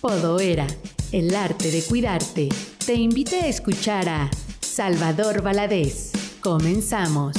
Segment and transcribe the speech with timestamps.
[0.00, 0.66] Podoera,
[1.12, 2.48] el arte de cuidarte,
[2.86, 4.30] te invita a escuchar a
[4.60, 6.12] Salvador Valadez.
[6.40, 7.36] Comenzamos.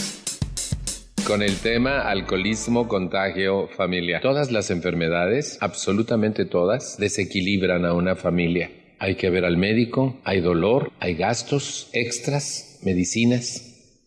[1.26, 4.22] Con el tema alcoholismo, contagio familiar.
[4.22, 8.70] Todas las enfermedades, absolutamente todas, desequilibran a una familia.
[9.00, 13.98] Hay que ver al médico, hay dolor, hay gastos extras, medicinas.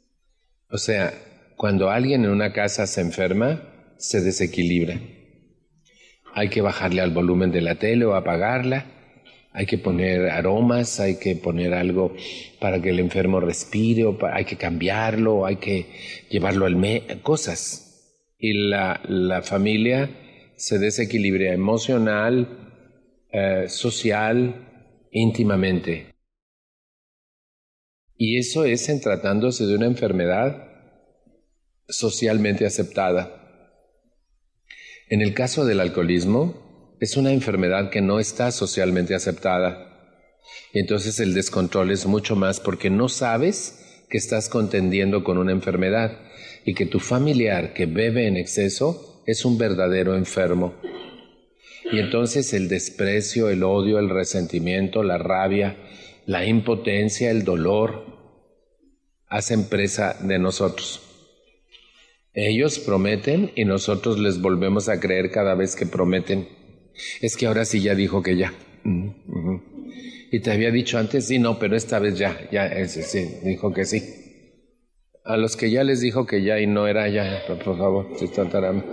[0.71, 1.13] O sea,
[1.57, 3.65] cuando alguien en una casa se enferma,
[3.99, 5.01] se desequilibra
[6.35, 8.87] hay que bajarle al volumen de la tele o apagarla,
[9.53, 12.15] hay que poner aromas, hay que poner algo
[12.59, 15.87] para que el enfermo respire, hay que cambiarlo, hay que
[16.29, 18.27] llevarlo al mes, cosas.
[18.37, 20.11] Y la, la, familia
[20.57, 22.49] se desequilibra emocional,
[23.33, 26.15] eh, social, íntimamente.
[28.17, 30.69] Y eso es en tratándose de una enfermedad
[31.89, 33.44] socialmente aceptada.
[35.09, 39.91] En el caso del alcoholismo, es una enfermedad que no está socialmente aceptada.
[40.73, 46.19] Entonces el descontrol es mucho más porque no sabes que estás contendiendo con una enfermedad
[46.65, 50.75] y que tu familiar que bebe en exceso es un verdadero enfermo.
[51.93, 55.77] Y entonces el desprecio, el odio, el resentimiento, la rabia,
[56.25, 58.07] la impotencia, el dolor,
[59.29, 61.14] hacen presa de nosotros.
[62.35, 66.49] Ellos prometen y nosotros les volvemos a creer cada vez que prometen.
[67.21, 68.53] Es que ahora sí ya dijo que ya.
[70.33, 73.85] Y te había dicho antes, sí, no, pero esta vez ya, ya, sí, dijo que
[73.85, 74.03] sí.
[75.25, 78.25] A los que ya les dijo que ya y no era ya, por favor, se
[78.25, 78.51] están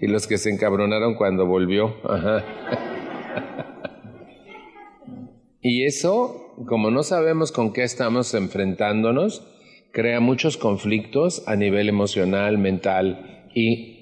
[0.00, 1.96] y los que se encabronaron cuando volvió.
[5.60, 9.51] y eso, como no sabemos con qué estamos enfrentándonos,
[9.92, 13.92] crea muchos conflictos a nivel emocional, mental y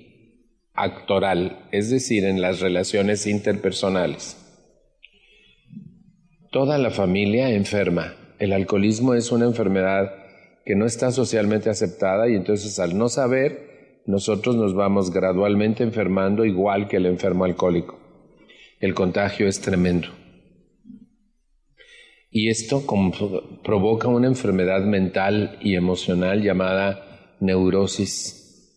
[0.72, 4.36] actoral, es decir, en las relaciones interpersonales.
[6.52, 8.14] Toda la familia enferma.
[8.38, 10.12] El alcoholismo es una enfermedad
[10.64, 16.44] que no está socialmente aceptada y entonces al no saber, nosotros nos vamos gradualmente enfermando
[16.44, 17.98] igual que el enfermo alcohólico.
[18.78, 20.08] El contagio es tremendo.
[22.30, 22.84] Y esto
[23.64, 28.76] provoca una enfermedad mental y emocional llamada neurosis.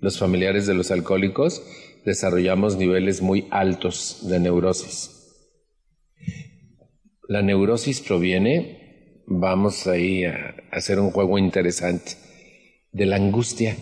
[0.00, 1.62] Los familiares de los alcohólicos
[2.04, 5.18] desarrollamos niveles muy altos de neurosis.
[7.28, 12.12] La neurosis proviene, vamos ahí a hacer un juego interesante,
[12.92, 13.76] de la angustia.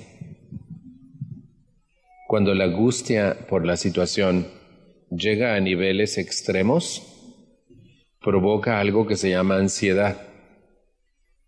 [2.26, 4.46] Cuando la angustia por la situación
[5.10, 7.09] llega a niveles extremos,
[8.20, 10.28] provoca algo que se llama ansiedad,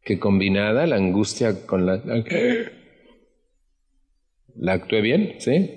[0.03, 2.03] que combinada la angustia con la...
[4.55, 5.37] ¿La actué bien?
[5.39, 5.71] ¿Sí?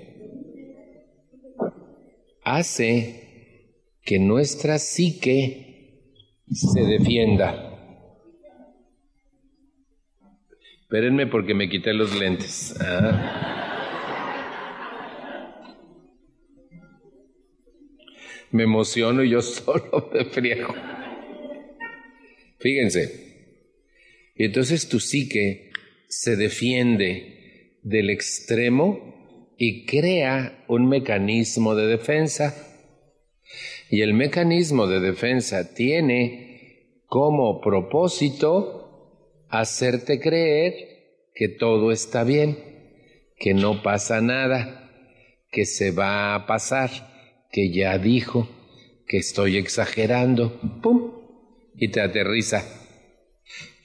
[2.42, 6.02] Hace que nuestra psique
[6.52, 7.62] se defienda.
[10.82, 12.76] Espérenme porque me quité los lentes.
[12.80, 13.65] Ah.
[18.50, 20.74] Me emociono y yo solo me friego.
[22.58, 23.26] Fíjense.
[24.34, 25.70] Y entonces tu psique
[26.08, 32.54] se defiende del extremo y crea un mecanismo de defensa.
[33.90, 40.74] Y el mecanismo de defensa tiene como propósito hacerte creer
[41.34, 42.58] que todo está bien,
[43.38, 44.90] que no pasa nada,
[45.50, 47.15] que se va a pasar
[47.56, 48.46] que ya dijo,
[49.08, 51.10] que estoy exagerando, ¡pum!
[51.74, 52.62] Y te aterriza.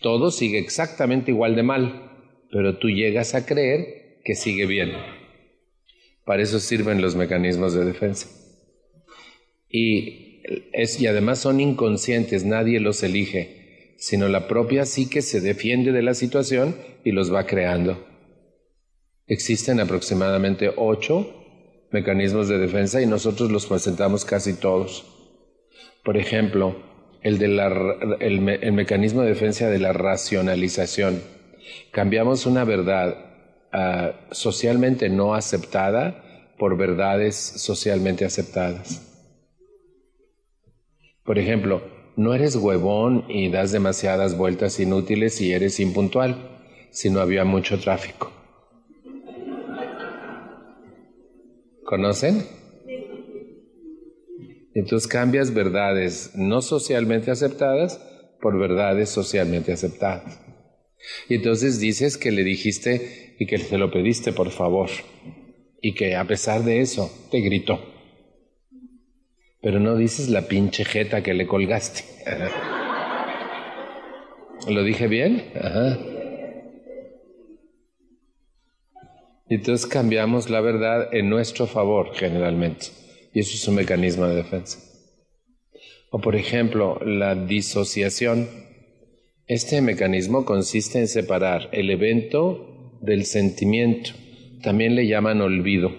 [0.01, 2.11] Todo sigue exactamente igual de mal,
[2.51, 4.91] pero tú llegas a creer que sigue bien.
[6.25, 8.27] Para eso sirven los mecanismos de defensa.
[9.69, 10.41] Y,
[10.73, 16.01] es, y además son inconscientes, nadie los elige, sino la propia psique se defiende de
[16.01, 18.05] la situación y los va creando.
[19.27, 21.40] Existen aproximadamente ocho
[21.91, 25.05] mecanismos de defensa y nosotros los presentamos casi todos.
[26.03, 26.75] Por ejemplo,
[27.21, 31.21] el, el, mecanismo de defensa de la racionalización.
[31.91, 33.15] Cambiamos una verdad
[33.71, 36.23] ah, socialmente no aceptada
[36.57, 39.07] por verdades socialmente aceptadas.
[41.23, 41.81] Por ejemplo,
[42.15, 46.59] no eres huevón y das demasiadas vueltas inútiles y eres impuntual,
[46.89, 48.31] si no había mucho tráfico.
[51.91, 52.47] ¿Conocen?
[54.73, 57.99] Entonces cambias verdades no socialmente aceptadas
[58.39, 60.39] por verdades socialmente aceptadas.
[61.27, 64.89] Y entonces dices que le dijiste y que te lo pediste por favor
[65.81, 67.81] y que a pesar de eso te gritó.
[69.61, 72.05] pero no dices la pinche jeta que le colgaste.
[74.69, 75.51] ¿Lo dije bien?
[75.61, 75.99] Ajá.
[79.51, 82.85] Entonces cambiamos la verdad en nuestro favor generalmente.
[83.33, 84.79] Y eso es un mecanismo de defensa.
[86.09, 88.47] O por ejemplo, la disociación.
[89.47, 94.11] Este mecanismo consiste en separar el evento del sentimiento.
[94.63, 95.91] También le llaman olvido.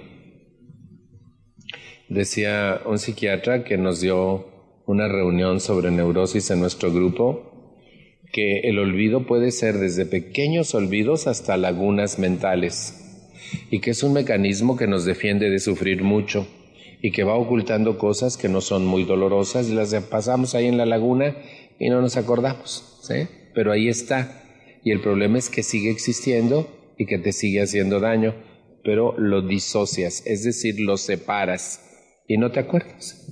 [2.08, 4.46] Decía un psiquiatra que nos dio
[4.86, 7.76] una reunión sobre neurosis en nuestro grupo,
[8.32, 13.01] que el olvido puede ser desde pequeños olvidos hasta lagunas mentales
[13.70, 16.46] y que es un mecanismo que nos defiende de sufrir mucho
[17.02, 20.78] y que va ocultando cosas que no son muy dolorosas y las pasamos ahí en
[20.78, 21.36] la laguna
[21.78, 23.26] y no nos acordamos, ¿sí?
[23.54, 24.42] Pero ahí está.
[24.84, 28.34] Y el problema es que sigue existiendo y que te sigue haciendo daño,
[28.84, 31.80] pero lo disocias, es decir, lo separas
[32.28, 33.26] y no te acuerdas.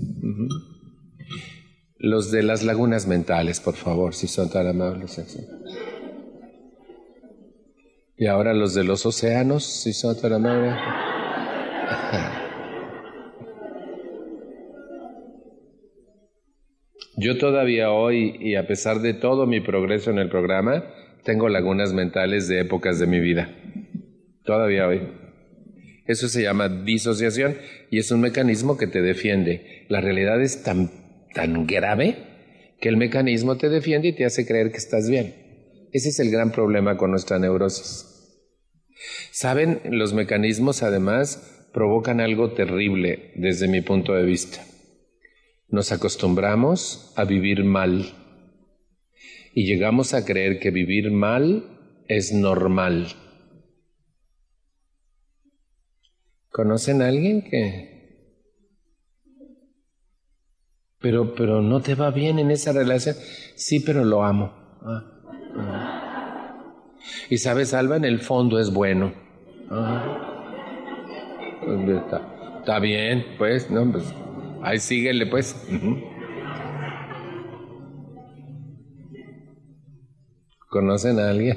[1.96, 5.20] Los de las lagunas mentales, por favor, si son tan amables.
[8.20, 10.14] Y ahora los de los océanos, si son.
[17.16, 20.84] Yo todavía hoy, y a pesar de todo mi progreso en el programa,
[21.24, 23.56] tengo lagunas mentales de épocas de mi vida.
[24.44, 25.00] Todavía hoy.
[26.06, 27.56] Eso se llama disociación
[27.90, 29.86] y es un mecanismo que te defiende.
[29.88, 30.90] La realidad es tan,
[31.32, 32.18] tan grave
[32.82, 35.32] que el mecanismo te defiende y te hace creer que estás bien.
[35.90, 38.09] Ese es el gran problema con nuestra neurosis.
[39.30, 44.64] Saben, los mecanismos además provocan algo terrible desde mi punto de vista.
[45.68, 48.12] Nos acostumbramos a vivir mal
[49.54, 53.08] y llegamos a creer que vivir mal es normal.
[56.50, 57.88] ¿Conocen a alguien que...
[60.98, 63.16] Pero, pero no te va bien en esa relación?
[63.54, 64.52] Sí, pero lo amo.
[64.82, 65.19] Ah.
[67.30, 69.12] Y sabes, Alba, en el fondo es bueno.
[72.60, 74.12] está, bien, pues, no, pues,
[74.62, 75.54] ahí síguele, pues.
[80.68, 81.56] ¿Conocen a alguien?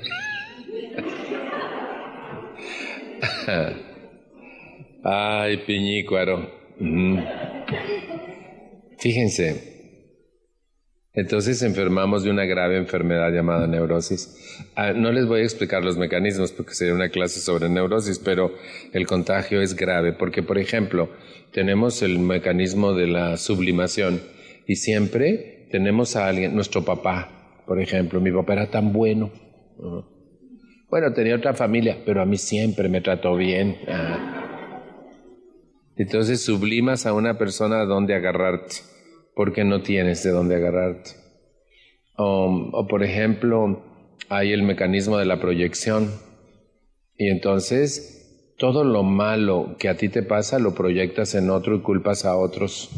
[5.04, 6.52] Ay, piñícuaro.
[9.00, 9.73] Fíjense,
[11.16, 14.36] entonces enfermamos de una grave enfermedad llamada neurosis.
[14.76, 18.52] Ah, no les voy a explicar los mecanismos porque sería una clase sobre neurosis, pero
[18.94, 21.10] el contagio es grave porque, por ejemplo,
[21.52, 24.22] tenemos el mecanismo de la sublimación
[24.66, 29.32] y siempre tenemos a alguien, nuestro papá, por ejemplo, mi papá era tan bueno.
[30.90, 33.78] Bueno, tenía otra familia, pero a mí siempre me trató bien.
[33.88, 34.82] Ah.
[35.96, 38.93] Entonces sublimas a una persona a donde agarrarte
[39.36, 41.12] porque no tienes de dónde agarrarte.
[42.16, 43.84] O, por ejemplo,
[44.30, 46.12] hay el mecanismo de la proyección
[47.18, 51.82] y entonces todo lo malo que a ti te pasa lo proyectas en otro y
[51.82, 52.90] culpas a otros.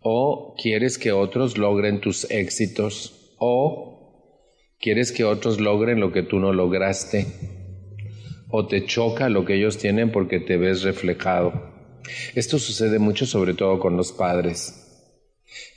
[0.00, 6.38] O quieres que otros logren tus éxitos o quieres que otros logren lo que tú
[6.38, 7.26] no lograste.
[8.50, 11.73] O te choca lo que ellos tienen porque te ves reflejado.
[12.34, 14.80] Esto sucede mucho sobre todo con los padres.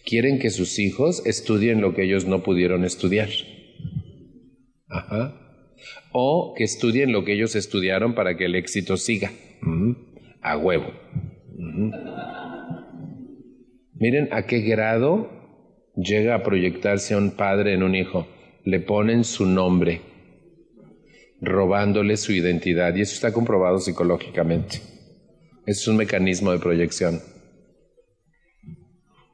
[0.05, 3.29] Quieren que sus hijos estudien lo que ellos no pudieron estudiar.
[4.87, 5.35] Ajá.
[6.11, 9.31] O que estudien lo que ellos estudiaron para que el éxito siga.
[10.41, 10.91] A huevo.
[13.93, 15.29] Miren a qué grado
[15.95, 18.27] llega a proyectarse un padre en un hijo.
[18.63, 20.01] Le ponen su nombre,
[21.41, 22.95] robándole su identidad.
[22.95, 24.96] Y eso está comprobado psicológicamente.
[25.67, 27.19] Es un mecanismo de proyección.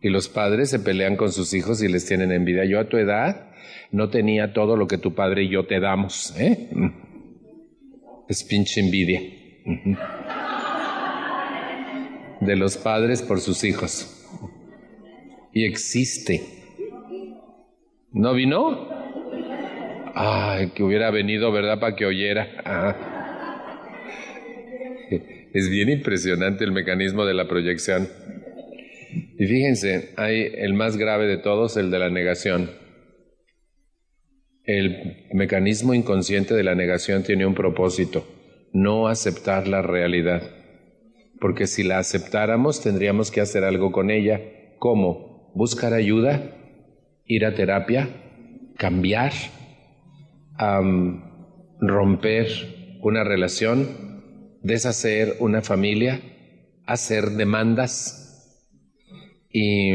[0.02, 2.66] Y los padres se pelean con sus hijos y les tienen envidia.
[2.66, 3.52] Yo a tu edad
[3.92, 6.34] no tenía todo lo que tu padre y yo te damos.
[6.40, 6.70] ¿eh?
[8.28, 9.22] Es pinche envidia.
[12.42, 14.28] De los padres por sus hijos.
[15.54, 16.42] Y existe.
[18.12, 18.90] ¿No vino?
[20.16, 21.80] Ay, que hubiera venido, ¿verdad?
[21.80, 23.12] Para que oyera.
[25.53, 28.10] Es bien impresionante el mecanismo de la proyección.
[29.38, 32.72] Y fíjense, hay el más grave de todos, el de la negación.
[34.63, 38.25] El mecanismo inconsciente de la negación tiene un propósito,
[38.74, 40.41] no aceptar la realidad.
[41.39, 44.41] Porque si la aceptáramos tendríamos que hacer algo con ella.
[44.79, 45.51] ¿Cómo?
[45.53, 46.41] Buscar ayuda,
[47.25, 48.10] ir a terapia,
[48.77, 49.33] cambiar,
[51.79, 52.48] romper
[53.01, 54.12] una relación,
[54.63, 56.22] deshacer una familia,
[56.86, 58.20] hacer demandas.
[59.51, 59.93] Y,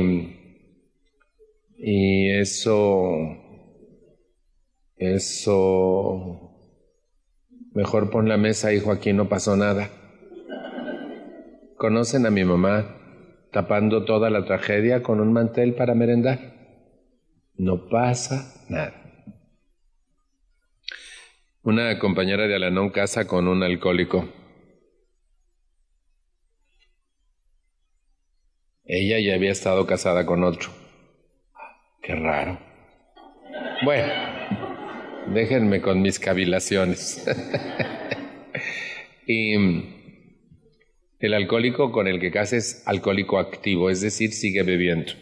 [1.78, 3.18] y eso,
[4.96, 6.52] eso,
[7.72, 9.90] mejor pon la mesa, hijo, aquí no pasó nada.
[11.76, 12.94] Conocen a mi mamá
[13.50, 16.54] tapando toda la tragedia con un mantel para merendar.
[17.56, 18.94] No pasa nada.
[21.62, 24.28] Una compañera de Alanón casa con un alcohólico.
[28.88, 30.70] Ella ya había estado casada con otro.
[32.02, 32.58] Qué raro.
[33.84, 34.10] Bueno,
[35.34, 37.26] déjenme con mis cavilaciones.
[39.26, 39.54] y
[41.18, 45.12] el alcohólico con el que casa es alcohólico activo, es decir, sigue bebiendo.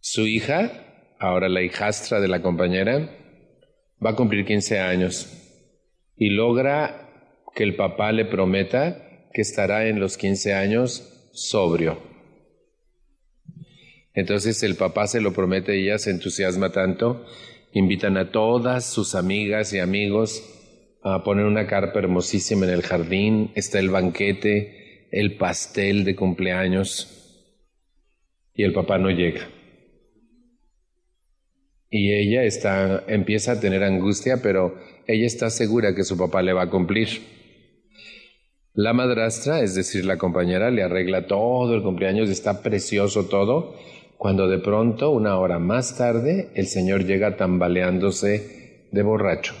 [0.00, 3.08] Su hija, ahora la hijastra de la compañera,
[4.04, 5.32] va a cumplir 15 años
[6.14, 7.08] y logra
[7.54, 11.98] que el papá le prometa que estará en los 15 años sobrio.
[14.14, 17.26] Entonces el papá se lo promete y ella se entusiasma tanto,
[17.72, 20.42] invitan a todas sus amigas y amigos
[21.02, 27.10] a poner una carpa hermosísima en el jardín, está el banquete, el pastel de cumpleaños
[28.54, 29.48] y el papá no llega.
[31.90, 34.76] Y ella está empieza a tener angustia, pero
[35.06, 37.08] ella está segura que su papá le va a cumplir.
[38.76, 43.76] La madrastra, es decir, la compañera, le arregla todo el cumpleaños, está precioso todo,
[44.16, 49.54] cuando de pronto, una hora más tarde, el señor llega tambaleándose de borracho.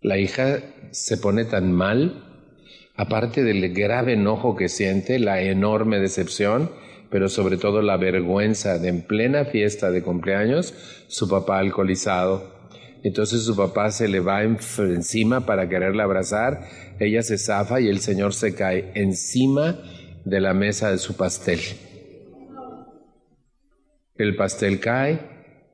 [0.00, 0.60] La hija
[0.92, 2.52] se pone tan mal,
[2.94, 6.70] aparte del grave enojo que siente, la enorme decepción,
[7.10, 10.72] pero sobre todo la vergüenza de en plena fiesta de cumpleaños,
[11.08, 12.59] su papá alcoholizado,
[13.02, 18.00] entonces su papá se le va encima para quererla abrazar, ella se zafa y el
[18.00, 19.78] Señor se cae encima
[20.24, 21.60] de la mesa de su pastel.
[24.16, 25.20] El pastel cae,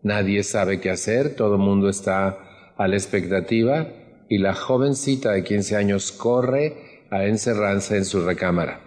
[0.02, 2.38] nadie sabe qué hacer, todo el mundo está
[2.76, 3.88] a la expectativa
[4.28, 8.80] y la jovencita de 15 años corre a encerrarse en su recámara.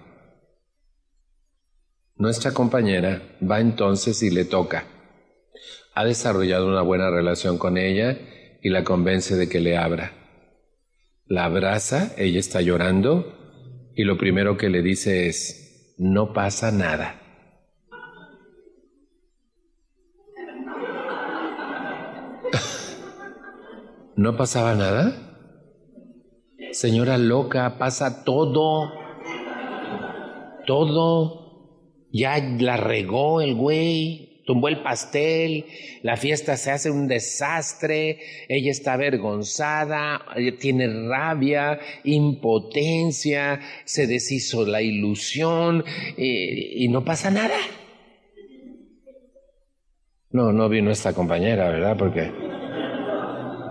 [2.15, 4.85] Nuestra compañera va entonces y le toca
[5.99, 8.17] ha desarrollado una buena relación con ella
[8.61, 10.13] y la convence de que le abra.
[11.25, 17.19] La abraza, ella está llorando y lo primero que le dice es, no pasa nada.
[24.15, 25.17] ¿No pasaba nada?
[26.71, 28.93] Señora loca, pasa todo.
[30.65, 32.07] Todo.
[32.09, 35.65] Ya la regó el güey tumbó el pastel,
[36.01, 40.25] la fiesta se hace un desastre, ella está avergonzada,
[40.59, 45.83] tiene rabia, impotencia, se deshizo la ilusión
[46.17, 47.57] y, no pasa nada.
[50.31, 51.95] No, no vino esta compañera, ¿verdad?
[51.95, 52.31] Porque...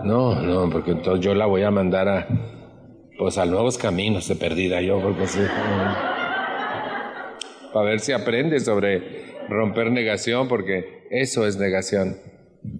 [0.05, 2.25] No, no, porque entonces yo la voy a mandar a...
[3.17, 5.41] Pues a nuevos caminos de perdida yo, porque sí.
[7.73, 12.17] Para ver si aprende sobre romper negación porque eso es negación.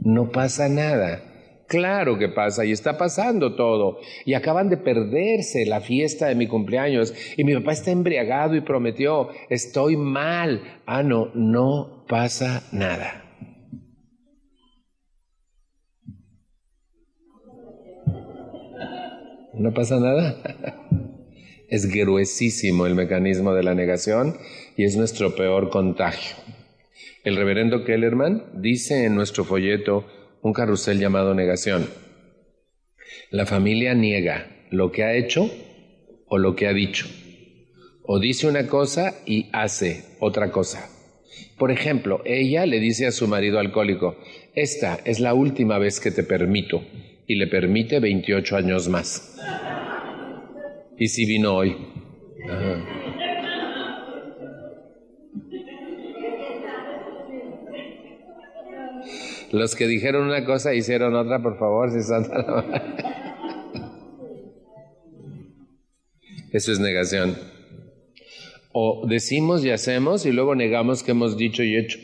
[0.04, 1.24] No pasa nada.
[1.68, 4.00] Claro que pasa y está pasando todo.
[4.26, 8.62] Y acaban de perderse la fiesta de mi cumpleaños y mi papá está embriagado y
[8.62, 10.64] prometió, estoy mal.
[10.88, 13.24] Ah, no, no pasa nada.
[19.54, 20.36] ¿No pasa nada?
[21.72, 24.38] Es gruesísimo el mecanismo de la negación
[24.76, 26.36] y es nuestro peor contagio.
[27.24, 30.06] El reverendo Kellerman dice en nuestro folleto
[30.42, 31.88] un carrusel llamado negación.
[33.30, 35.50] La familia niega lo que ha hecho
[36.28, 37.08] o lo que ha dicho.
[38.04, 40.90] O dice una cosa y hace otra cosa.
[41.58, 44.18] Por ejemplo, ella le dice a su marido alcohólico,
[44.56, 46.84] esta es la última vez que te permito,
[47.28, 49.38] y le permite 28 años más.
[50.98, 51.76] Y si vino hoy.
[59.52, 62.66] Los que dijeron una cosa hicieron otra, por favor, si Santa
[66.52, 67.38] Eso es negación.
[68.72, 72.00] O decimos y hacemos y luego negamos que hemos dicho y hecho.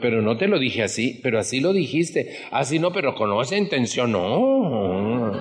[0.00, 2.36] Pero no te lo dije así, pero así lo dijiste.
[2.50, 5.32] Así no, pero con esa intención no.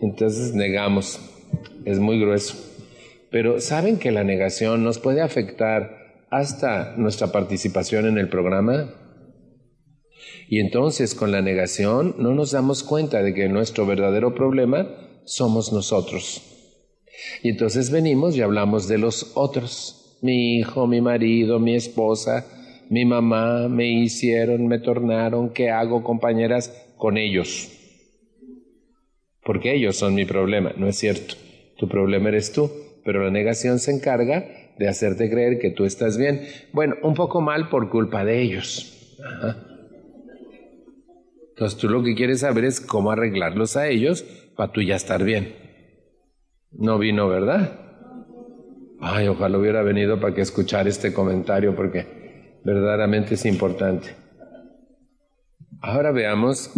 [0.00, 1.20] Entonces negamos.
[1.84, 2.56] Es muy grueso.
[3.30, 8.94] Pero ¿saben que la negación nos puede afectar hasta nuestra participación en el programa?
[10.48, 14.88] Y entonces con la negación no nos damos cuenta de que nuestro verdadero problema
[15.24, 16.42] somos nosotros.
[17.42, 20.18] Y entonces venimos y hablamos de los otros.
[20.22, 22.46] Mi hijo, mi marido, mi esposa,
[22.88, 26.72] mi mamá, me hicieron, me tornaron, ¿qué hago, compañeras?
[26.96, 27.70] Con ellos.
[29.44, 31.34] Porque ellos son mi problema, no es cierto.
[31.76, 32.70] Tu problema eres tú,
[33.04, 36.46] pero la negación se encarga de hacerte creer que tú estás bien.
[36.72, 38.94] Bueno, un poco mal por culpa de ellos.
[41.58, 44.22] Entonces tú lo que quieres saber es cómo arreglarlos a ellos
[44.54, 45.56] para tú ya estar bien.
[46.70, 47.80] No vino, ¿verdad?
[49.00, 54.14] Ay, ojalá hubiera venido para que escuchar este comentario porque verdaderamente es importante.
[55.80, 56.70] Ahora veamos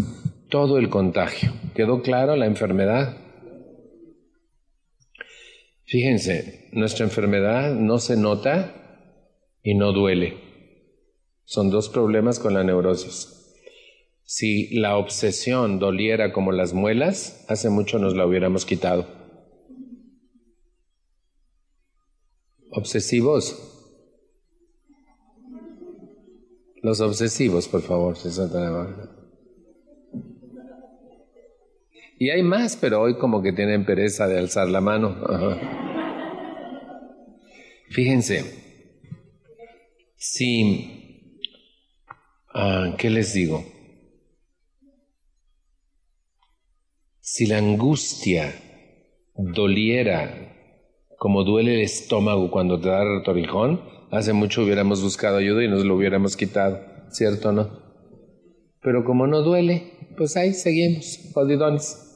[0.48, 1.52] todo el contagio.
[1.74, 3.18] ¿Quedó claro la enfermedad?
[5.84, 8.72] Fíjense, nuestra enfermedad no se nota
[9.62, 10.38] y no duele.
[11.44, 13.39] Son dos problemas con la neurosis.
[14.32, 19.08] Si la obsesión doliera como las muelas, hace mucho nos la hubiéramos quitado.
[22.70, 23.58] Obsesivos.
[26.80, 28.28] Los obsesivos, por favor, si
[32.20, 35.16] Y hay más, pero hoy como que tienen pereza de alzar la mano.
[37.88, 38.44] Fíjense,
[40.14, 41.42] si,
[42.54, 43.79] ah, ¿qué les digo?
[47.20, 48.54] Si la angustia
[49.36, 50.56] doliera
[51.18, 55.68] como duele el estómago cuando te da el torrijón, hace mucho hubiéramos buscado ayuda y
[55.68, 57.70] nos lo hubiéramos quitado, ¿cierto o no?
[58.82, 62.06] Pero como no duele, pues ahí seguimos, jodidones.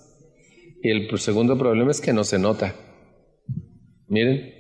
[0.83, 2.75] Y el segundo problema es que no se nota.
[4.09, 4.55] Miren,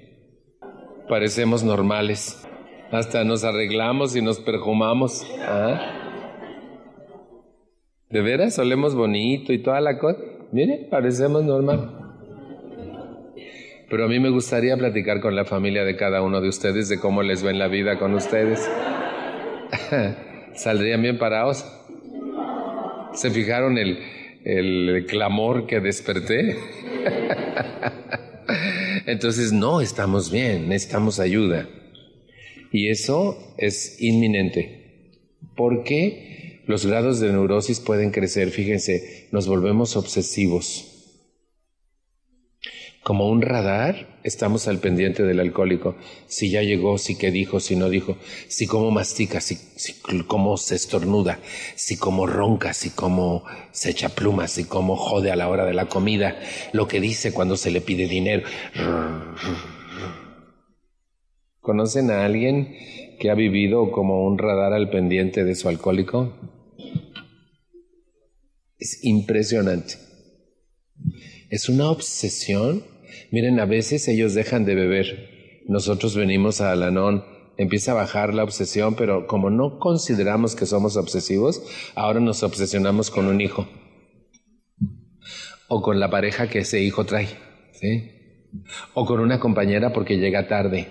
[1.08, 2.46] parecemos normales.
[2.90, 5.26] Hasta nos arreglamos y nos perfumamos.
[5.40, 6.04] ¿Ah?
[8.10, 8.54] ¿De veras?
[8.54, 10.33] Solemos bonito y toda la cosa.
[10.54, 11.90] Mire, parecemos normal.
[13.90, 17.00] Pero a mí me gustaría platicar con la familia de cada uno de ustedes de
[17.00, 18.60] cómo les ven la vida con ustedes.
[20.54, 21.66] ¿Saldrían bien parados?
[23.14, 23.98] ¿Se fijaron el,
[24.44, 26.56] el clamor que desperté?
[29.06, 31.68] Entonces, no estamos bien, necesitamos ayuda.
[32.70, 35.08] Y eso es inminente.
[35.56, 40.90] Porque los grados de neurosis pueden crecer, fíjense, nos volvemos obsesivos.
[43.02, 45.94] Como un radar, estamos al pendiente del alcohólico.
[46.26, 48.16] Si ya llegó, si qué dijo, si no dijo,
[48.48, 49.58] si cómo mastica, si,
[50.26, 51.38] cómo se estornuda,
[51.76, 55.74] si cómo ronca, si cómo se echa plumas, si cómo jode a la hora de
[55.74, 56.40] la comida,
[56.72, 58.44] lo que dice cuando se le pide dinero.
[61.64, 62.76] ¿Conocen a alguien
[63.18, 66.36] que ha vivido como un radar al pendiente de su alcohólico?
[68.76, 69.94] Es impresionante.
[71.48, 72.84] Es una obsesión.
[73.30, 75.62] Miren, a veces ellos dejan de beber.
[75.66, 77.24] Nosotros venimos a Alanón,
[77.56, 81.62] empieza a bajar la obsesión, pero como no consideramos que somos obsesivos,
[81.94, 83.66] ahora nos obsesionamos con un hijo.
[85.68, 87.28] O con la pareja que ese hijo trae.
[87.72, 88.10] ¿sí?
[88.92, 90.88] O con una compañera porque llega tarde.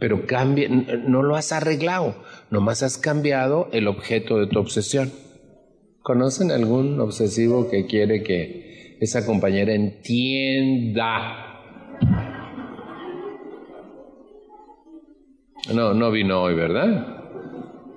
[0.00, 2.14] Pero cambia, no lo has arreglado
[2.50, 5.12] nomás has cambiado el objeto de tu obsesión.
[6.02, 11.44] ¿Conocen algún obsesivo que quiere que esa compañera entienda?
[15.74, 17.16] No, no vino hoy, ¿verdad?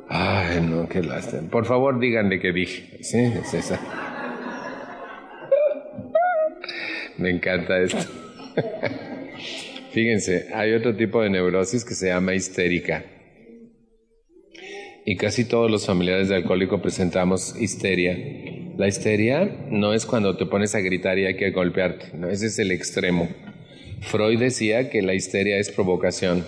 [0.09, 1.49] Ay, no, qué lástima.
[1.49, 3.01] Por favor, díganle que dije.
[3.01, 3.73] Sí, es.
[7.17, 8.11] Me encanta esto.
[9.93, 13.05] Fíjense, hay otro tipo de neurosis que se llama histérica
[15.05, 18.17] y casi todos los familiares de alcohólico presentamos histeria.
[18.77, 22.47] La histeria no es cuando te pones a gritar y hay que golpearte, no, ese
[22.47, 23.29] es el extremo.
[24.01, 26.45] Freud decía que la histeria es provocación.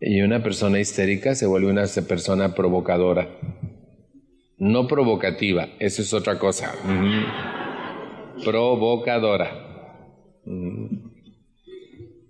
[0.00, 3.28] Y una persona histérica se vuelve una persona provocadora.
[4.58, 6.74] No provocativa, eso es otra cosa.
[8.44, 9.69] Provocadora.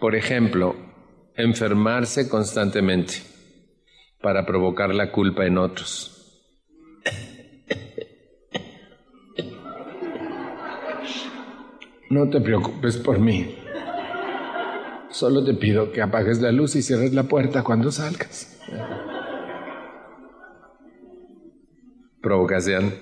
[0.00, 0.74] Por ejemplo,
[1.36, 3.14] enfermarse constantemente
[4.22, 6.16] para provocar la culpa en otros.
[12.08, 13.54] No te preocupes por mí.
[15.10, 18.58] Solo te pido que apagues la luz y cierres la puerta cuando salgas.
[22.20, 22.94] Provocación.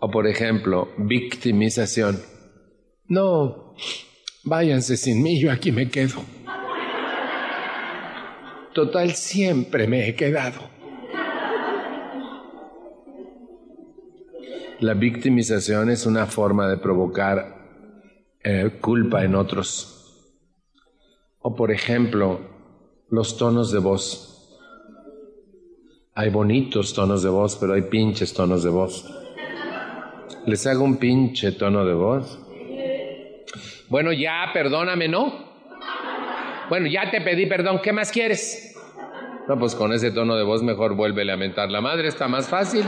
[0.00, 2.18] O por ejemplo, victimización.
[3.06, 3.74] No,
[4.44, 6.22] váyanse sin mí, yo aquí me quedo.
[8.74, 10.60] Total, siempre me he quedado.
[14.80, 17.58] La victimización es una forma de provocar
[18.44, 19.98] eh, culpa en otros.
[21.40, 22.40] O por ejemplo,
[23.10, 24.56] los tonos de voz.
[26.14, 29.04] Hay bonitos tonos de voz, pero hay pinches tonos de voz.
[30.46, 32.38] ¿Les hago un pinche tono de voz?
[33.88, 35.48] Bueno, ya, perdóname, ¿no?
[36.68, 38.76] Bueno, ya te pedí perdón, ¿qué más quieres?
[39.48, 42.48] No, pues con ese tono de voz mejor vuelve a mentar la madre, está más
[42.48, 42.84] fácil.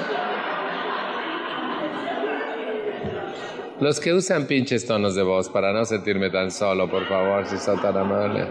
[3.80, 7.56] Los que usan pinches tonos de voz para no sentirme tan solo, por favor, si
[7.56, 8.44] son tan amable.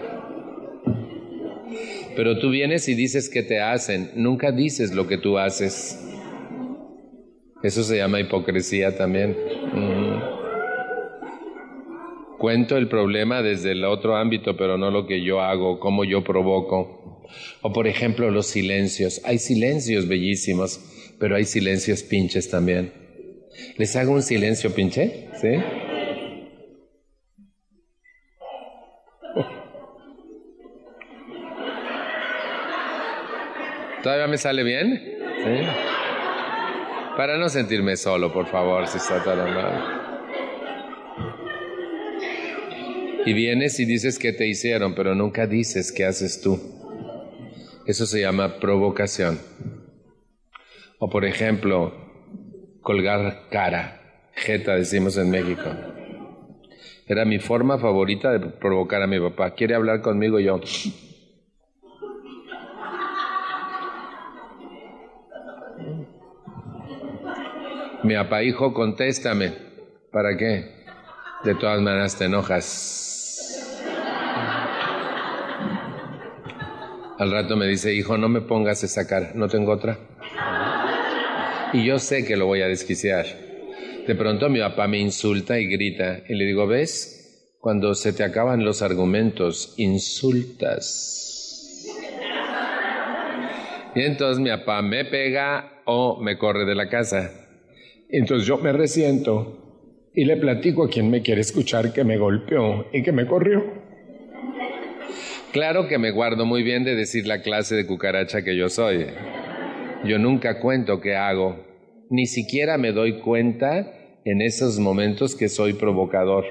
[2.16, 6.04] Pero tú vienes y dices que te hacen, nunca dices lo que tú haces.
[7.62, 9.38] Eso se llama hipocresía también.
[12.40, 16.24] Cuento el problema desde el otro ámbito, pero no lo que yo hago, cómo yo
[16.24, 17.26] provoco.
[17.62, 19.20] O por ejemplo los silencios.
[19.26, 20.80] Hay silencios bellísimos,
[21.20, 22.94] pero hay silencios pinches también.
[23.76, 25.28] ¿Les hago un silencio pinche?
[25.42, 25.50] ¿Sí?
[34.02, 34.96] ¿Todavía me sale bien?
[35.44, 35.66] ¿Sí?
[37.18, 39.99] Para no sentirme solo, por favor, si está tan amable.
[43.30, 46.60] Y vienes y dices que te hicieron, pero nunca dices qué haces tú.
[47.86, 49.40] Eso se llama provocación.
[50.98, 51.94] O por ejemplo,
[52.82, 55.70] colgar cara, jeta decimos en México.
[57.06, 59.54] Era mi forma favorita de provocar a mi papá.
[59.54, 60.40] ¿Quiere hablar conmigo?
[60.40, 60.60] Yo.
[68.04, 69.54] Mi papá, hijo, contéstame.
[70.12, 70.80] ¿Para qué?
[71.44, 73.18] De todas maneras te enojas.
[77.20, 80.00] Al rato me dice, hijo, no me pongas esa cara, no tengo otra
[81.74, 83.26] y yo sé que lo voy a desquiciar.
[84.08, 87.56] De pronto mi papá me insulta y grita y le digo, ¿ves?
[87.60, 91.16] Cuando se te acaban los argumentos, insultas.
[93.96, 97.32] Y entonces mi papá me pega o me corre de la casa.
[98.10, 102.88] Entonces yo me resiento y le platico a quien me quiere escuchar que me golpeó
[102.92, 103.79] y que me corrió.
[105.52, 109.08] Claro que me guardo muy bien de decir la clase de cucaracha que yo soy.
[110.06, 111.66] Yo nunca cuento qué hago,
[112.12, 113.92] ni siquiera me doy cuenta
[114.26, 116.46] en esos momentos que soy provocador,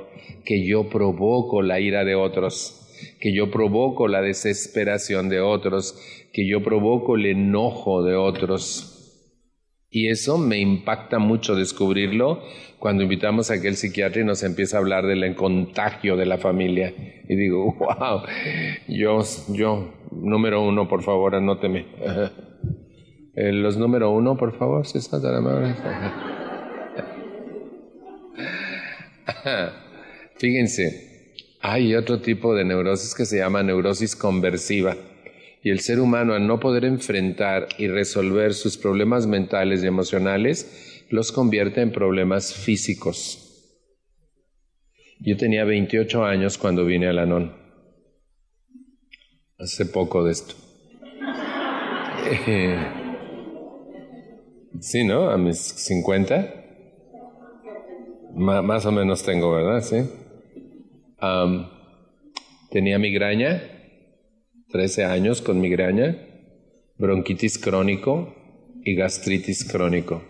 [0.45, 2.89] que yo provoco la ira de otros,
[3.21, 5.97] que yo provoco la desesperación de otros,
[6.33, 8.98] que yo provoco el enojo de otros.
[9.91, 12.43] Y eso me impacta mucho descubrirlo
[12.79, 16.95] cuando invitamos a aquel psiquiatra y nos empieza a hablar del contagio de la familia.
[17.29, 18.23] Y digo, wow,
[18.87, 21.87] yo, yo, número uno, por favor, anóteme.
[23.41, 25.69] Eh, los número uno, por favor, si está tan amable.
[30.39, 34.97] Fíjense, hay otro tipo de neurosis que se llama neurosis conversiva.
[35.63, 41.05] Y el ser humano, al no poder enfrentar y resolver sus problemas mentales y emocionales,
[41.11, 43.45] los convierte en problemas físicos.
[45.21, 47.57] Yo tenía 28 años cuando vine a Lanón.
[49.59, 50.55] Hace poco de esto.
[52.47, 52.77] Eh,
[54.81, 55.31] Sí, ¿no?
[55.31, 56.55] A mis 50.
[58.35, 59.81] más o menos tengo, ¿verdad?
[59.83, 60.09] Sí.
[62.71, 63.63] tenía migraña,
[64.71, 66.19] 13 años con migraña,
[66.99, 68.35] bronquitis crónico
[68.85, 70.23] y gastritis crónico.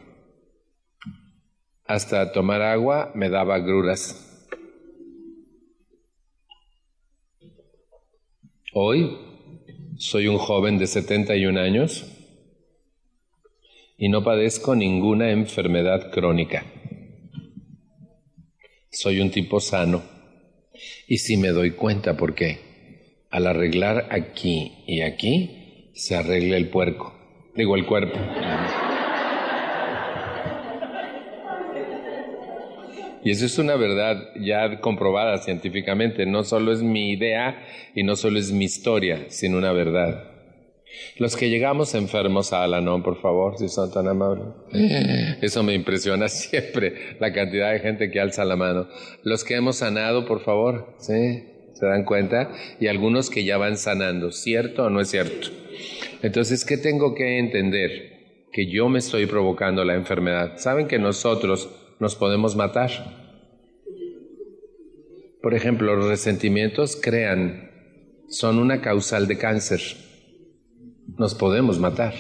[1.84, 4.24] Hasta tomar agua me daba gruras.
[8.72, 9.18] Hoy
[9.96, 12.06] soy un joven de 71 años
[13.96, 16.64] y no padezco ninguna enfermedad crónica.
[18.92, 20.04] Soy un tipo sano.
[21.08, 22.67] Y si me doy cuenta por qué,
[23.30, 27.14] al arreglar aquí y aquí, se arregla el puerco,
[27.54, 28.18] digo el cuerpo.
[33.24, 37.62] Y eso es una verdad ya comprobada científicamente, no solo es mi idea
[37.94, 40.24] y no solo es mi historia, sino una verdad.
[41.18, 44.46] Los que llegamos enfermos a Alanón, por favor, si son tan amables.
[45.42, 48.88] Eso me impresiona siempre, la cantidad de gente que alza la mano.
[49.24, 51.44] Los que hemos sanado, por favor, ¿sí?
[51.78, 52.50] ¿Se dan cuenta?
[52.80, 55.48] Y algunos que ya van sanando, ¿cierto o no es cierto?
[56.22, 58.46] Entonces, ¿qué tengo que entender?
[58.52, 60.58] Que yo me estoy provocando la enfermedad.
[60.58, 61.68] ¿Saben que nosotros
[62.00, 62.90] nos podemos matar?
[65.40, 67.70] Por ejemplo, los resentimientos crean,
[68.28, 69.80] son una causal de cáncer
[71.16, 72.14] nos podemos matar.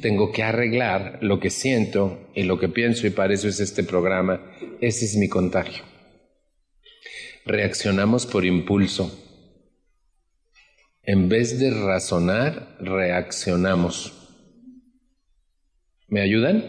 [0.00, 3.84] tengo que arreglar lo que siento y lo que pienso y para eso es este
[3.84, 4.40] programa.
[4.80, 5.89] Ese es mi contagio.
[7.46, 9.10] Reaccionamos por impulso.
[11.02, 14.12] En vez de razonar, reaccionamos.
[16.06, 16.64] ¿Me ayudan?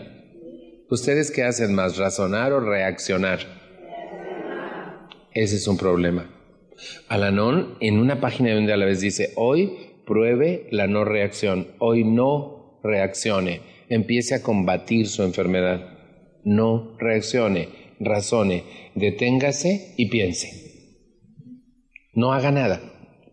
[0.89, 3.39] ¿Ustedes qué hacen más, razonar o reaccionar?
[5.34, 6.29] Ese es un problema.
[7.10, 12.03] Alanón en una página donde a la vez dice, hoy pruebe la no reacción, hoy
[12.03, 15.97] no reaccione, empiece a combatir su enfermedad,
[16.43, 18.63] no reaccione, razone,
[18.95, 20.49] deténgase y piense.
[22.13, 22.81] No haga nada,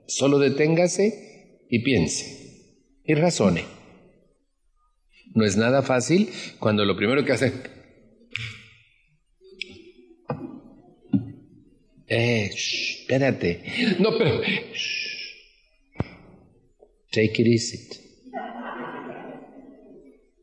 [0.07, 2.39] solo deténgase y piense
[3.05, 3.65] y razone.
[5.35, 7.53] No es nada fácil cuando lo primero que hace...
[12.11, 13.63] Eh, espérate.
[13.99, 14.41] No, pero...
[17.11, 17.89] Take it easy.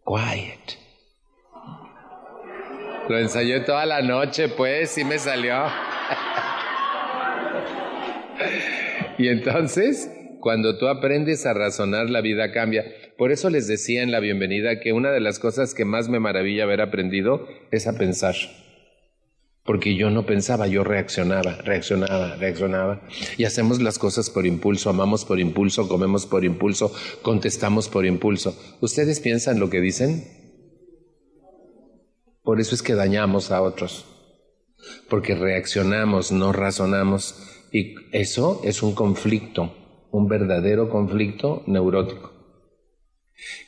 [0.06, 0.85] Quiet.
[3.08, 5.54] Lo ensayé toda la noche, pues, y me salió.
[9.20, 12.84] y entonces, cuando tú aprendes a razonar, la vida cambia.
[13.18, 16.20] Por eso les decía en la bienvenida que una de las cosas que más me
[16.20, 18.36] maravilla haber aprendido es a pensar.
[19.64, 23.02] Porque yo no pensaba, yo reaccionaba, reaccionaba, reaccionaba.
[23.38, 26.92] Y hacemos las cosas por impulso, amamos por impulso, comemos por impulso,
[27.22, 28.58] contestamos por impulso.
[28.82, 30.45] ¿Ustedes piensan lo que dicen?
[32.46, 34.06] Por eso es que dañamos a otros.
[35.10, 37.36] Porque reaccionamos, no razonamos.
[37.72, 39.74] Y eso es un conflicto,
[40.12, 42.32] un verdadero conflicto neurótico.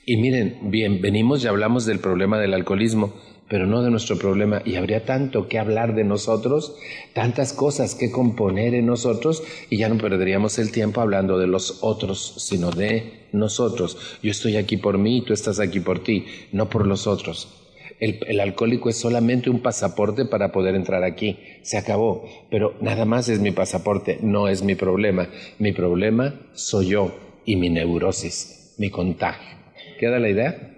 [0.05, 3.15] Y miren, bien, venimos y hablamos del problema del alcoholismo,
[3.49, 4.61] pero no de nuestro problema.
[4.63, 6.75] Y habría tanto que hablar de nosotros,
[7.13, 11.79] tantas cosas que componer en nosotros, y ya no perderíamos el tiempo hablando de los
[11.81, 13.97] otros, sino de nosotros.
[14.21, 17.66] Yo estoy aquí por mí y tú estás aquí por ti, no por los otros.
[17.99, 21.39] El, el, alcohólico es solamente un pasaporte para poder entrar aquí.
[21.61, 22.25] Se acabó.
[22.49, 25.29] Pero nada más es mi pasaporte, no es mi problema.
[25.59, 29.57] Mi problema soy yo y mi neurosis, mi contagio.
[29.99, 30.75] ¿Queda la idea?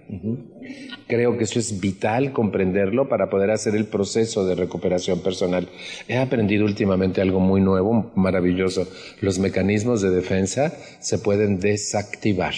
[1.07, 5.67] Creo que eso es vital comprenderlo para poder hacer el proceso de recuperación personal.
[6.07, 8.87] He aprendido últimamente algo muy nuevo, maravilloso.
[9.21, 12.53] Los mecanismos de defensa se pueden desactivar.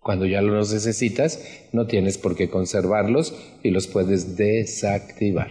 [0.00, 5.50] Cuando ya los necesitas, no tienes por qué conservarlos y los puedes desactivar.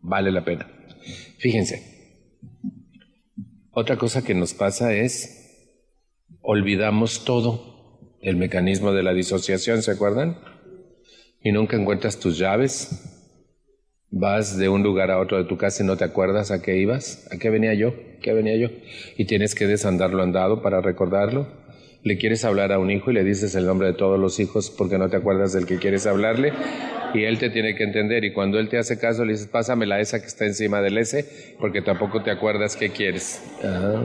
[0.00, 0.68] Vale la pena.
[1.38, 1.92] Fíjense,
[3.70, 5.42] otra cosa que nos pasa es
[6.42, 10.38] olvidamos todo el mecanismo de la disociación, ¿se acuerdan?
[11.40, 13.08] Y nunca encuentras tus llaves.
[14.10, 16.76] Vas de un lugar a otro de tu casa y no te acuerdas a qué
[16.76, 18.68] ibas, a qué venía yo, qué venía yo.
[19.16, 21.61] Y tienes que desandarlo andado para recordarlo.
[22.04, 24.70] Le quieres hablar a un hijo y le dices el nombre de todos los hijos
[24.70, 26.52] porque no te acuerdas del que quieres hablarle.
[27.14, 28.24] Y él te tiene que entender.
[28.24, 30.98] Y cuando él te hace caso, le dices, pásame la esa que está encima del
[30.98, 33.42] S porque tampoco te acuerdas qué quieres.
[33.62, 34.02] Ah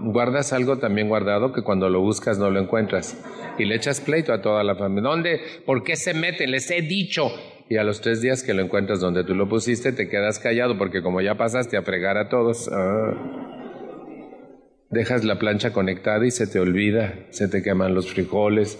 [0.00, 3.16] guardas algo también guardado que cuando lo buscas no lo encuentras
[3.58, 5.10] y le echas pleito a toda la familia.
[5.10, 5.40] ¿Dónde?
[5.64, 6.50] ¿Por qué se meten?
[6.50, 7.30] Les he dicho.
[7.68, 10.76] Y a los tres días que lo encuentras donde tú lo pusiste, te quedas callado
[10.76, 13.43] porque como ya pasaste a fregar a todos, ah,
[14.94, 18.78] dejas la plancha conectada y se te olvida, se te queman los frijoles.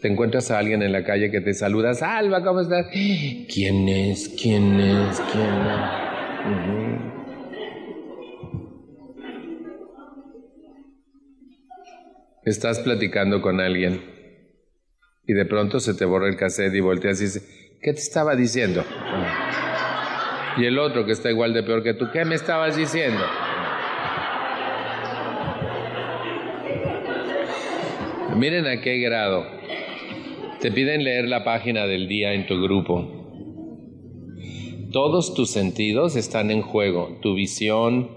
[0.00, 2.86] Te encuentras a alguien en la calle que te saluda, Salva, ¿cómo estás?
[2.92, 4.34] ¿Quién es?
[4.40, 5.20] ¿Quién es?
[5.30, 6.02] ¿Quién es?
[12.44, 14.00] Estás platicando con alguien
[15.24, 18.34] y de pronto se te borra el cassette y volteas y dices, ¿qué te estaba
[18.34, 18.84] diciendo?
[20.56, 23.22] Y el otro que está igual de peor que tú, ¿qué me estabas diciendo?
[28.36, 29.44] Miren a qué grado.
[30.60, 33.06] Te piden leer la página del día en tu grupo.
[34.90, 38.10] Todos tus sentidos están en juego, tu visión,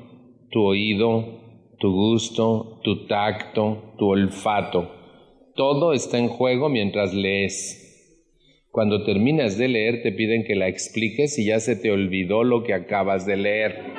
[0.51, 1.41] tu oído,
[1.79, 4.89] tu gusto, tu tacto, tu olfato.
[5.53, 7.81] Todo está en juego mientras lees.
[8.71, 12.63] Cuando terminas de leer te piden que la expliques y ya se te olvidó lo
[12.63, 13.94] que acabas de leer.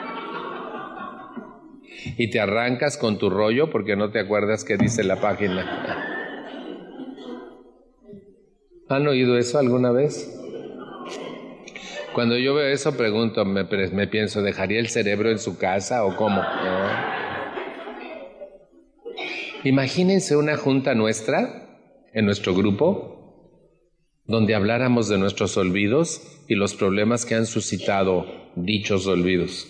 [2.16, 5.64] Y te arrancas con tu rollo porque no te acuerdas qué dice la página.
[8.88, 10.32] ¿Han oído eso alguna vez?
[12.14, 16.16] Cuando yo veo eso pregunto, me, me pienso, ¿dejaría el cerebro en su casa o
[16.16, 16.42] cómo?
[19.64, 21.66] Imagínense una junta nuestra,
[22.14, 23.16] en nuestro grupo,
[24.24, 29.68] donde habláramos de nuestros olvidos y los problemas que han suscitado dichos olvidos.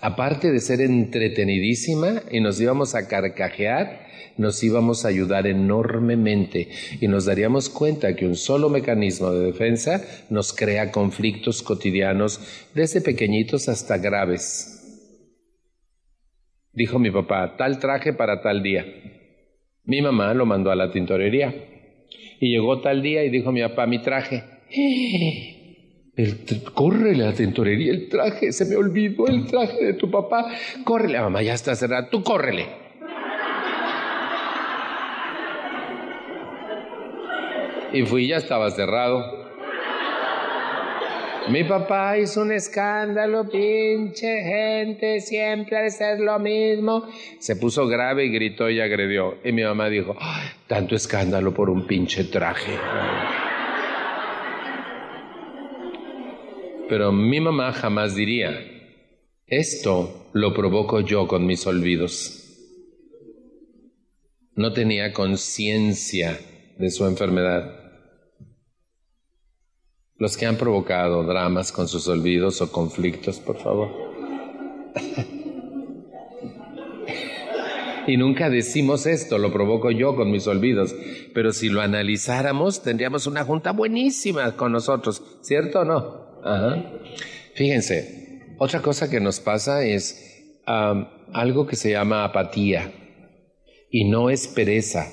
[0.00, 6.68] Aparte de ser entretenidísima y nos íbamos a carcajear, nos íbamos a ayudar enormemente
[7.00, 12.40] y nos daríamos cuenta que un solo mecanismo de defensa nos crea conflictos cotidianos
[12.74, 14.80] desde pequeñitos hasta graves.
[16.72, 18.84] Dijo mi papá, tal traje para tal día.
[19.84, 21.54] Mi mamá lo mandó a la tintorería.
[22.40, 24.42] Y llegó tal día y dijo mi papá, mi traje.
[26.16, 30.46] El córrele a la tintorería el traje, se me olvidó el traje de tu papá.
[30.84, 32.06] Córrele, mamá, ya está cerrado.
[32.08, 32.66] Tú córrele.
[37.92, 39.44] Y fui, ya estaba cerrado.
[41.48, 47.06] Mi papá hizo un escándalo, pinche gente, siempre de ser lo mismo.
[47.38, 49.38] Se puso grave y gritó y agredió.
[49.44, 50.16] Y mi mamá dijo,
[50.68, 52.72] tanto escándalo por un pinche traje.
[56.88, 58.50] Pero mi mamá jamás diría,
[59.46, 62.40] esto lo provoco yo con mis olvidos.
[64.54, 66.38] No tenía conciencia
[66.78, 67.84] de su enfermedad
[70.16, 73.88] los que han provocado dramas con sus olvidos o conflictos, por favor.
[78.06, 80.94] y nunca decimos esto, lo provoco yo con mis olvidos,
[81.34, 86.23] pero si lo analizáramos tendríamos una junta buenísima con nosotros, ¿cierto o no?
[87.54, 92.92] Fíjense, otra cosa que nos pasa es algo que se llama apatía
[93.90, 95.12] y no es pereza.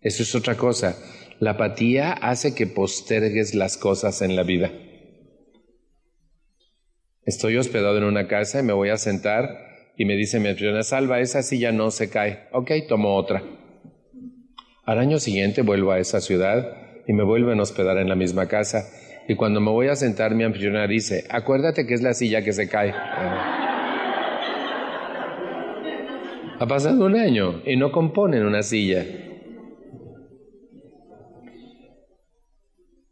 [0.00, 0.96] Eso es otra cosa.
[1.38, 4.72] La apatía hace que postergues las cosas en la vida.
[7.24, 10.82] Estoy hospedado en una casa y me voy a sentar y me dice mi anfitriona,
[10.82, 12.48] salva, esa silla no se cae.
[12.52, 13.44] Ok, tomo otra.
[14.84, 16.76] Al año siguiente vuelvo a esa ciudad
[17.06, 18.88] y me vuelven a hospedar en la misma casa.
[19.28, 22.52] Y cuando me voy a sentar, mi anfitriona dice, acuérdate que es la silla que
[22.52, 22.92] se cae.
[26.58, 29.04] Ha pasado un año y no componen una silla.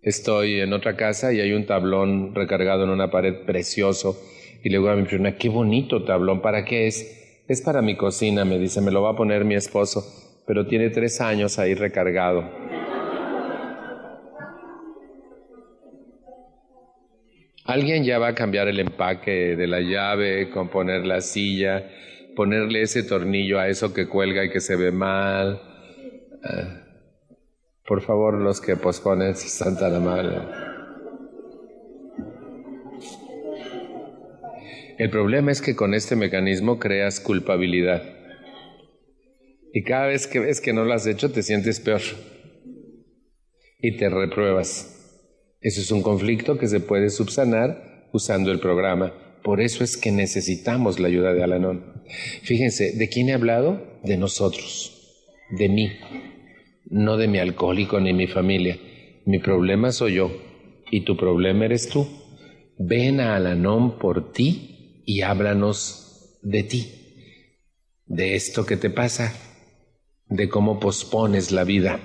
[0.02, 4.16] Estoy en otra casa y hay un tablón recargado en una pared precioso.
[4.62, 7.44] Y le digo a mi prima, qué bonito tablón, ¿para qué es?
[7.48, 10.04] Es para mi cocina, me dice, me lo va a poner mi esposo,
[10.46, 12.69] pero tiene tres años ahí recargado.
[17.70, 21.88] Alguien ya va a cambiar el empaque de la llave, componer la silla,
[22.34, 25.62] ponerle ese tornillo a eso que cuelga y que se ve mal.
[26.42, 26.82] Ah.
[27.86, 30.38] Por favor, los que posponen, Santa la Madre.
[34.98, 38.02] El problema es que con este mecanismo creas culpabilidad.
[39.72, 42.00] Y cada vez que ves que no lo has hecho, te sientes peor.
[43.78, 44.99] Y te repruebas.
[45.60, 49.12] Eso es un conflicto que se puede subsanar usando el programa.
[49.42, 52.02] Por eso es que necesitamos la ayuda de Alanón.
[52.42, 54.00] Fíjense, ¿de quién he hablado?
[54.02, 55.90] De nosotros, de mí
[56.90, 58.78] no de mi alcohólico ni mi familia.
[59.24, 60.30] Mi problema soy yo
[60.90, 62.06] y tu problema eres tú.
[62.78, 66.88] Ven a Alanón por ti y háblanos de ti,
[68.06, 69.34] de esto que te pasa,
[70.28, 72.00] de cómo pospones la vida.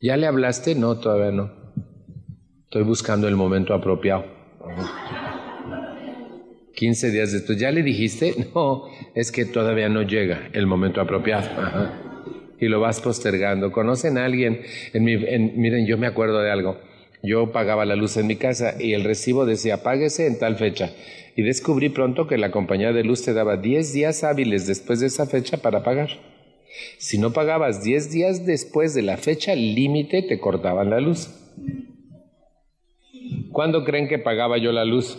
[0.00, 0.74] ¿Ya le hablaste?
[0.74, 1.63] No, todavía no.
[2.74, 4.24] Estoy buscando el momento apropiado.
[6.74, 8.34] 15 días después, ¿ya le dijiste?
[8.52, 11.48] No, es que todavía no llega el momento apropiado
[12.58, 13.70] y lo vas postergando.
[13.70, 14.62] ¿Conocen a alguien?
[14.92, 16.80] En mi, miren, yo me acuerdo de algo.
[17.22, 20.90] Yo pagaba la luz en mi casa y el recibo decía páguese en tal fecha.
[21.36, 25.06] Y descubrí pronto que la compañía de luz te daba 10 días hábiles después de
[25.06, 26.08] esa fecha para pagar.
[26.98, 31.30] Si no pagabas 10 días después de la fecha límite, te cortaban la luz.
[33.52, 35.18] ¿Cuándo creen que pagaba yo la luz?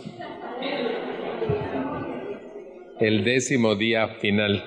[3.00, 4.64] El décimo día final.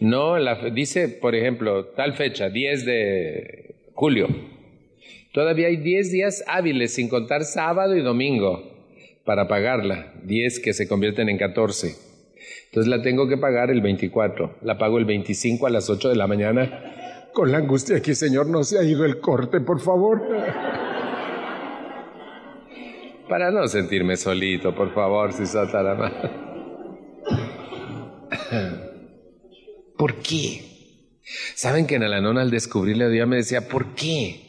[0.00, 0.34] No,
[0.72, 4.28] dice, por ejemplo, tal fecha, 10 de julio.
[5.32, 8.62] Todavía hay 10 días hábiles, sin contar sábado y domingo,
[9.24, 10.12] para pagarla.
[10.24, 11.94] 10 que se convierten en 14.
[12.66, 14.58] Entonces la tengo que pagar el 24.
[14.62, 17.30] La pago el 25 a las 8 de la mañana.
[17.32, 20.22] Con la angustia que, Señor, no se ha ido el corte, por favor.
[23.28, 26.44] Para no sentirme solito, por favor, si mano.
[29.96, 30.62] ¿Por qué?
[31.54, 34.40] Saben que en Alanón al descubrirle a Dios me decía, ¿por qué?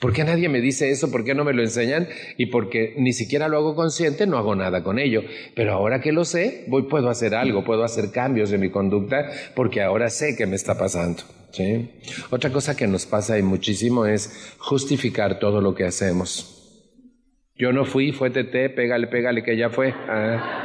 [0.00, 1.12] ¿Por qué nadie me dice eso?
[1.12, 2.08] ¿Por qué no me lo enseñan?
[2.36, 5.22] Y porque ni siquiera lo hago consciente, no hago nada con ello.
[5.54, 9.30] Pero ahora que lo sé, voy, puedo hacer algo, puedo hacer cambios en mi conducta,
[9.54, 11.22] porque ahora sé qué me está pasando.
[11.52, 11.90] ¿sí?
[12.30, 16.57] Otra cosa que nos pasa y muchísimo es justificar todo lo que hacemos.
[17.58, 19.92] Yo no fui, fue TT, pégale, pégale, que ya fue.
[20.08, 20.64] Ah.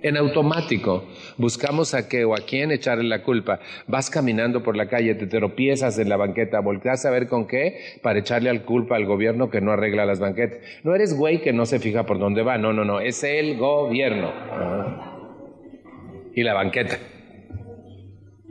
[0.00, 3.58] En automático, buscamos a qué o a quién echarle la culpa.
[3.88, 7.76] Vas caminando por la calle, te tropiezas en la banqueta, volteas a ver con qué
[8.00, 10.60] para echarle la culpa al gobierno que no arregla las banquetas.
[10.84, 13.56] No eres güey que no se fija por dónde va, no, no, no, es el
[13.56, 14.32] gobierno.
[16.36, 16.98] Y la banqueta.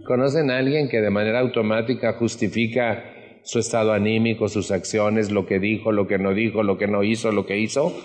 [0.06, 3.17] ¿Conocen a alguien que de manera automática justifica
[3.48, 7.04] su estado anímico, sus acciones, lo que dijo, lo que no dijo, lo que no
[7.04, 7.96] hizo, lo que hizo?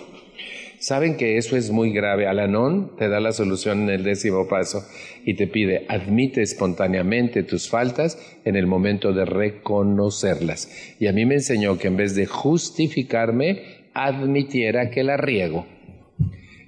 [0.79, 2.27] Saben que eso es muy grave.
[2.27, 4.85] Alanón te da la solución en el décimo paso
[5.25, 10.95] y te pide, admite espontáneamente tus faltas en el momento de reconocerlas.
[10.97, 15.65] Y a mí me enseñó que en vez de justificarme, admitiera que la riego.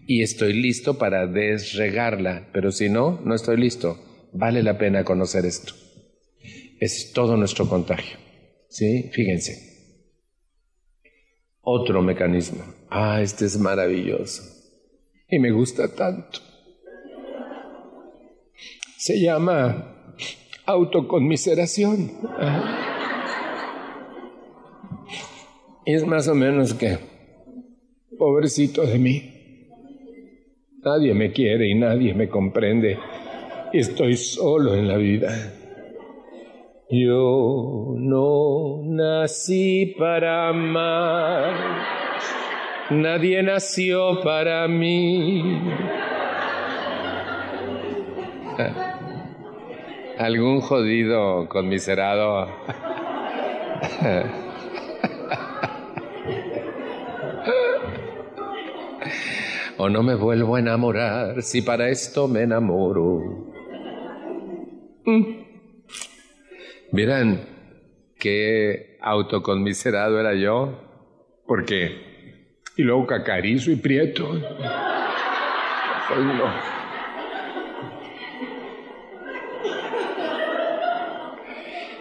[0.06, 3.98] Y estoy listo para desregarla, pero si no, no estoy listo.
[4.34, 5.74] Vale la pena conocer esto.
[6.82, 8.25] Es todo nuestro contagio.
[8.76, 9.04] ¿Sí?
[9.14, 9.54] Fíjense.
[11.62, 12.62] Otro mecanismo.
[12.90, 14.44] Ah, este es maravilloso.
[15.30, 16.40] Y me gusta tanto.
[18.98, 20.18] Se llama
[20.66, 22.12] autoconmiseración.
[25.86, 26.98] Es más o menos que,
[28.18, 29.70] pobrecito de mí,
[30.84, 33.00] nadie me quiere y nadie me comprende.
[33.72, 35.62] Estoy solo en la vida.
[36.90, 41.56] Yo no nací para amar,
[42.92, 45.64] nadie nació para mí.
[50.20, 52.50] Algún jodido conmiserado.
[59.78, 63.54] o no me vuelvo a enamorar si para esto me enamoro.
[65.06, 65.45] Mm.
[66.96, 67.42] Miran
[68.18, 70.80] qué autoconmiserado era yo.
[71.46, 72.62] ¿Por qué?
[72.78, 74.32] Y luego cacarizo y prieto.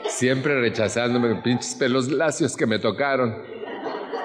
[0.07, 3.43] Siempre rechazándome pinches pelos lacios que me tocaron.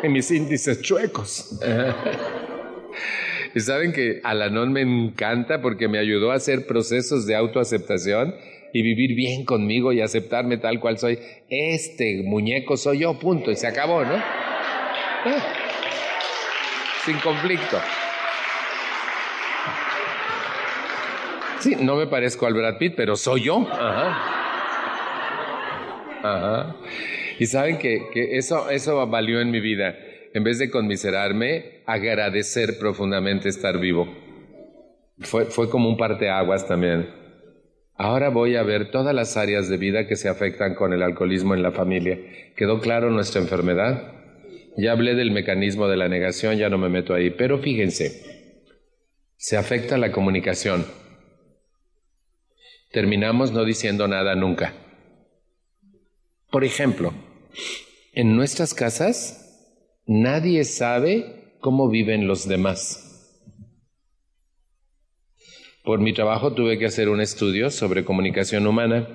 [0.04, 1.60] En mis índices chuecos.
[3.56, 8.36] y saben que Alanón me encanta porque me ayudó a hacer procesos de autoaceptación
[8.74, 11.20] y vivir bien conmigo y aceptarme tal cual soy.
[11.50, 14.16] Este muñeco soy yo, punto, y se acabó, ¿no?
[14.16, 15.54] Ah.
[17.06, 17.78] sin conflicto.
[21.60, 23.68] Sí, no me parezco al Brad Pitt, pero soy yo.
[23.70, 24.18] Ajá.
[26.24, 26.76] Ajá.
[27.38, 29.96] Y saben que, que eso, eso valió en mi vida.
[30.34, 34.08] En vez de conmiserarme, agradecer profundamente estar vivo.
[35.20, 37.10] Fue, fue como un parteaguas también.
[38.02, 41.54] Ahora voy a ver todas las áreas de vida que se afectan con el alcoholismo
[41.54, 42.18] en la familia.
[42.56, 44.14] ¿Quedó claro nuestra enfermedad?
[44.78, 48.56] Ya hablé del mecanismo de la negación, ya no me meto ahí, pero fíjense,
[49.36, 50.86] se afecta la comunicación.
[52.90, 54.74] Terminamos no diciendo nada nunca.
[56.52, 57.14] Por ejemplo,
[58.14, 63.09] en nuestras casas nadie sabe cómo viven los demás.
[65.90, 69.08] Por mi trabajo tuve que hacer un estudio sobre comunicación humana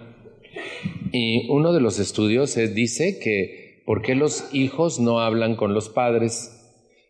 [1.13, 5.89] y uno de los estudios dice que por qué los hijos no hablan con los
[5.89, 6.51] padres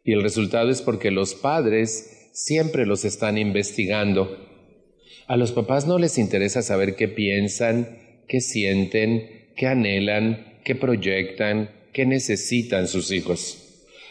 [0.05, 4.37] y el resultado es porque los padres siempre los están investigando.
[5.29, 11.71] A los papás no les interesa saber qué piensan, qué sienten, qué anhelan, qué proyectan,
[11.95, 13.64] qué necesitan sus hijos.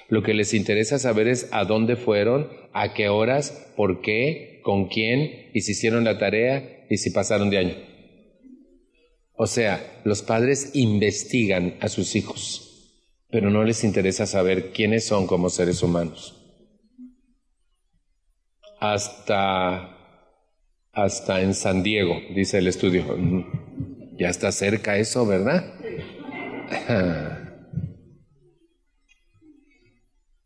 [0.10, 4.88] Lo que les interesa saber es a dónde fueron, a qué horas, por qué, con
[4.88, 7.76] quién y si hicieron la tarea y si pasaron de año.
[9.36, 12.92] O sea, los padres investigan a sus hijos,
[13.30, 16.40] pero no les interesa saber quiénes son como seres humanos.
[18.80, 19.98] Hasta,
[20.92, 23.06] hasta en San Diego, dice el estudio.
[24.18, 25.74] Ya está cerca eso, ¿verdad?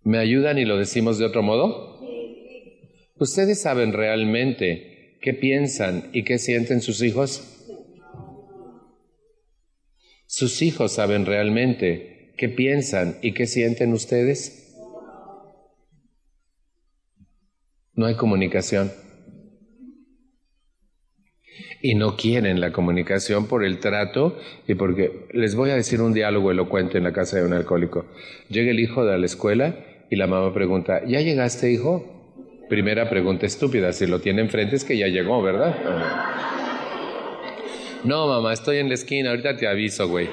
[0.07, 1.99] ¿Me ayudan y lo decimos de otro modo?
[3.19, 7.43] ¿Ustedes saben realmente qué piensan y qué sienten sus hijos?
[10.25, 14.77] ¿Sus hijos saben realmente qué piensan y qué sienten ustedes?
[17.93, 18.93] No hay comunicación.
[21.81, 24.39] Y no quieren la comunicación por el trato
[24.69, 28.05] y porque les voy a decir un diálogo elocuente en la casa de un alcohólico.
[28.47, 32.17] Llega el hijo de la escuela y la mamá pregunta, ¿ya llegaste hijo?
[32.69, 35.75] Primera pregunta estúpida, si lo tiene enfrente es que ya llegó, ¿verdad?
[38.03, 40.27] No, mamá, estoy en la esquina, ahorita te aviso, güey.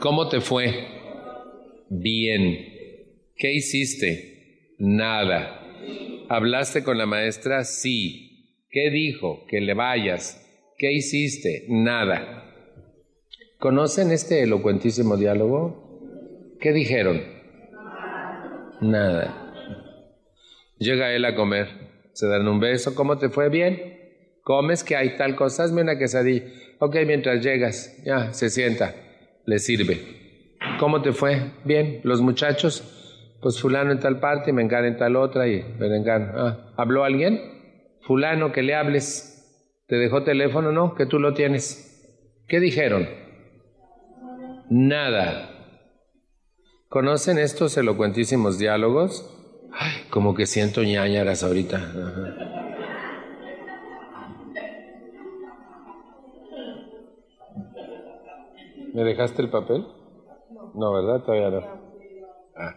[0.00, 0.72] ¿Cómo te fue?
[1.88, 2.72] Bien.
[3.36, 4.74] ¿Qué hiciste?
[4.78, 5.60] Nada.
[6.28, 7.64] ¿Hablaste con la maestra?
[7.64, 8.58] Sí.
[8.70, 9.44] ¿Qué dijo?
[9.48, 10.38] Que le vayas.
[10.76, 11.66] ¿Qué hiciste?
[11.68, 12.52] Nada.
[13.58, 15.81] ¿Conocen este elocuentísimo diálogo?
[16.62, 17.20] ¿Qué dijeron?
[18.80, 19.34] Nada.
[20.78, 21.66] Llega él a comer.
[22.12, 22.94] Se dan un beso.
[22.94, 23.48] ¿Cómo te fue?
[23.48, 23.98] Bien.
[24.44, 25.64] ¿Comes que hay tal cosa?
[25.64, 26.44] Hazme una quesadilla.
[26.78, 28.94] Ok, mientras llegas, ya, se sienta.
[29.44, 30.56] Le sirve.
[30.78, 31.50] ¿Cómo te fue?
[31.64, 32.00] Bien.
[32.04, 33.38] ¿Los muchachos?
[33.42, 36.32] Pues fulano en tal parte y Mengano en tal otra y Merengano.
[36.36, 37.40] Ah, ¿habló alguien?
[38.02, 39.82] Fulano, que le hables.
[39.88, 40.70] ¿Te dejó teléfono?
[40.70, 42.38] No, que tú lo tienes.
[42.46, 43.08] ¿Qué dijeron?
[44.70, 45.51] Nada.
[46.92, 49.24] ¿Conocen estos elocuentísimos diálogos?
[49.72, 51.78] Ay, como que siento ñañaras ahorita.
[58.92, 59.86] ¿Me dejaste el papel?
[60.74, 61.24] No, ¿verdad?
[61.24, 61.80] Todavía no.
[62.54, 62.74] Ah.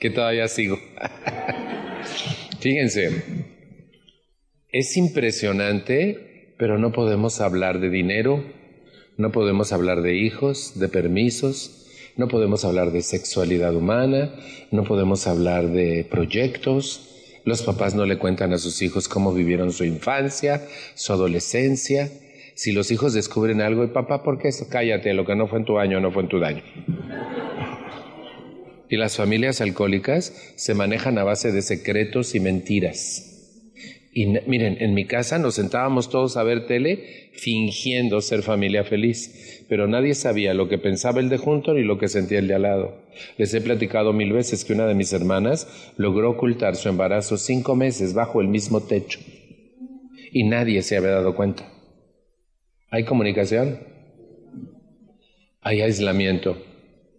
[0.00, 0.78] Que todavía sigo.
[2.60, 3.10] Fíjense,
[4.70, 8.42] es impresionante, pero no podemos hablar de dinero,
[9.18, 11.79] no podemos hablar de hijos, de permisos,
[12.16, 14.34] no podemos hablar de sexualidad humana,
[14.70, 17.06] no podemos hablar de proyectos.
[17.44, 22.10] Los papás no le cuentan a sus hijos cómo vivieron su infancia, su adolescencia.
[22.54, 24.66] Si los hijos descubren algo, y papá, ¿por qué eso?
[24.68, 26.62] Cállate, lo que no fue en tu año no fue en tu daño.
[28.90, 33.29] Y las familias alcohólicas se manejan a base de secretos y mentiras.
[34.20, 39.64] Y miren, en mi casa nos sentábamos todos a ver tele fingiendo ser familia feliz,
[39.66, 42.54] pero nadie sabía lo que pensaba el de junto ni lo que sentía el de
[42.54, 43.02] al lado.
[43.38, 47.74] Les he platicado mil veces que una de mis hermanas logró ocultar su embarazo cinco
[47.76, 49.20] meses bajo el mismo techo
[50.30, 51.66] y nadie se había dado cuenta.
[52.90, 53.78] ¿Hay comunicación?
[55.62, 56.58] Hay aislamiento.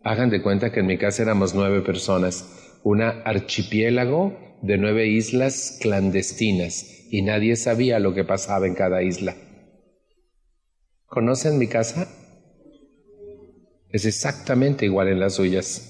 [0.04, 5.78] Hagan de cuenta que en mi casa éramos nueve personas, una archipiélago de nueve islas
[5.82, 9.36] clandestinas y nadie sabía lo que pasaba en cada isla.
[11.06, 12.08] ¿Conocen mi casa?
[13.90, 15.88] Es exactamente igual en las suyas.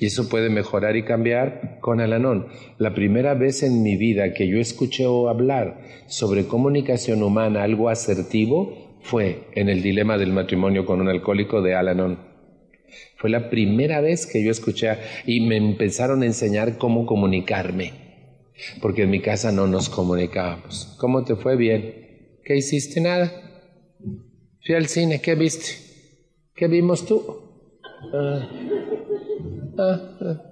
[0.00, 2.46] Y eso puede mejorar y cambiar con Alanón.
[2.78, 8.98] La primera vez en mi vida que yo escuché hablar sobre comunicación humana, algo asertivo,
[9.02, 12.27] fue en el dilema del matrimonio con un alcohólico de Alanon.
[13.18, 14.96] Fue la primera vez que yo escuché
[15.26, 17.92] y me empezaron a enseñar cómo comunicarme,
[18.80, 20.96] porque en mi casa no nos comunicábamos.
[21.00, 22.38] ¿Cómo te fue bien?
[22.44, 23.00] ¿Qué hiciste?
[23.00, 23.32] Nada.
[24.64, 25.66] Fui al cine, ¿qué viste?
[26.54, 27.24] ¿Qué vimos tú?
[28.14, 28.48] Ah.
[29.78, 30.42] Ah, ah.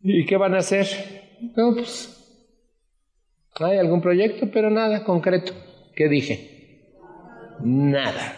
[0.00, 0.86] ¿Y qué van a hacer?
[1.56, 2.14] No, pues
[3.56, 5.52] hay algún proyecto, pero nada concreto.
[5.96, 6.92] ¿Qué dije?
[7.60, 8.36] Nada.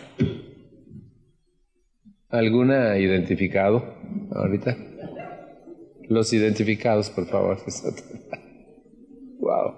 [2.30, 3.82] ¿Alguna identificado
[4.32, 4.76] ahorita?
[6.08, 7.58] Los identificados, por favor.
[9.40, 9.74] wow.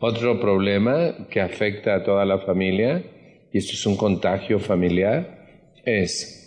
[0.00, 3.04] Otro problema que afecta a toda la familia,
[3.52, 6.42] y esto es un contagio familiar, es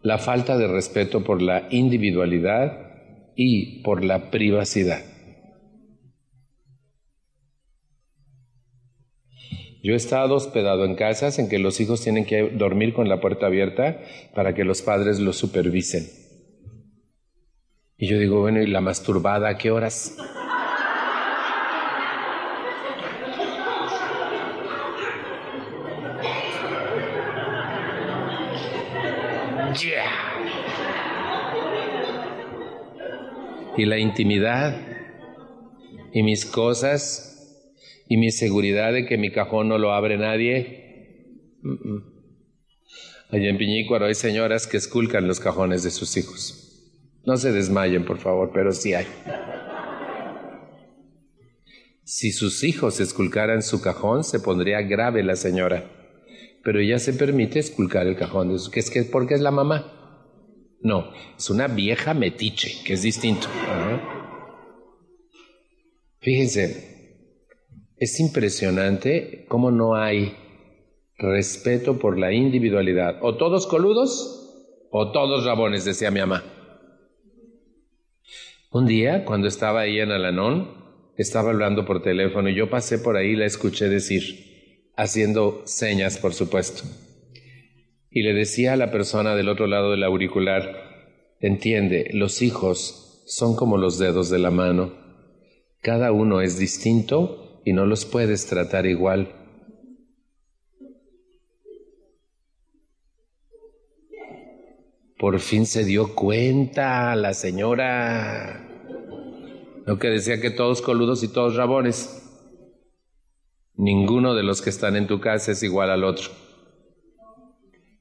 [0.00, 5.15] la falta de respeto por la individualidad y por la privacidad.
[9.86, 13.20] Yo he estado hospedado en casas en que los hijos tienen que dormir con la
[13.20, 14.00] puerta abierta
[14.34, 16.08] para que los padres los supervisen.
[17.96, 20.16] Y yo digo, bueno, ¿y la masturbada a qué horas?
[33.76, 34.80] Y la intimidad
[36.12, 37.35] y mis cosas
[38.08, 40.84] y mi seguridad de que mi cajón no lo abre nadie.
[43.30, 46.62] Allá en Piñícuaro hay señoras que esculcan los cajones de sus hijos.
[47.24, 49.06] No se desmayen, por favor, pero sí hay.
[52.04, 55.90] Si sus hijos esculcaran su cajón, se pondría grave la señora.
[56.62, 58.70] Pero ella se permite esculcar el cajón de su...
[58.70, 59.92] ¿Qué es que porque es la mamá?
[60.80, 63.48] No, es una vieja metiche, que es distinto.
[66.20, 66.95] Fíjense,
[67.98, 70.36] es impresionante cómo no hay
[71.18, 73.18] respeto por la individualidad.
[73.22, 76.44] O todos coludos o todos rabones, decía mi mamá.
[78.70, 80.84] Un día, cuando estaba ahí en Alanón,
[81.16, 86.18] estaba hablando por teléfono y yo pasé por ahí y la escuché decir, haciendo señas,
[86.18, 86.82] por supuesto.
[88.10, 93.56] Y le decía a la persona del otro lado del auricular, entiende, los hijos son
[93.56, 94.92] como los dedos de la mano.
[95.80, 99.34] Cada uno es distinto y no los puedes tratar igual.
[105.18, 108.64] Por fin se dio cuenta la señora.
[109.84, 112.22] Lo que decía que todos coludos y todos rabones.
[113.74, 116.28] Ninguno de los que están en tu casa es igual al otro.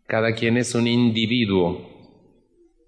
[0.06, 1.90] Cada quien es un individuo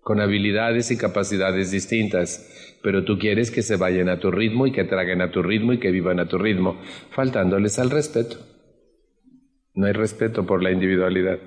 [0.02, 2.48] con habilidades y capacidades distintas,
[2.88, 5.74] pero tú quieres que se vayan a tu ritmo y que traguen a tu ritmo
[5.74, 6.80] y que vivan a tu ritmo,
[7.10, 8.38] faltándoles al respeto.
[9.74, 11.38] No hay respeto por la individualidad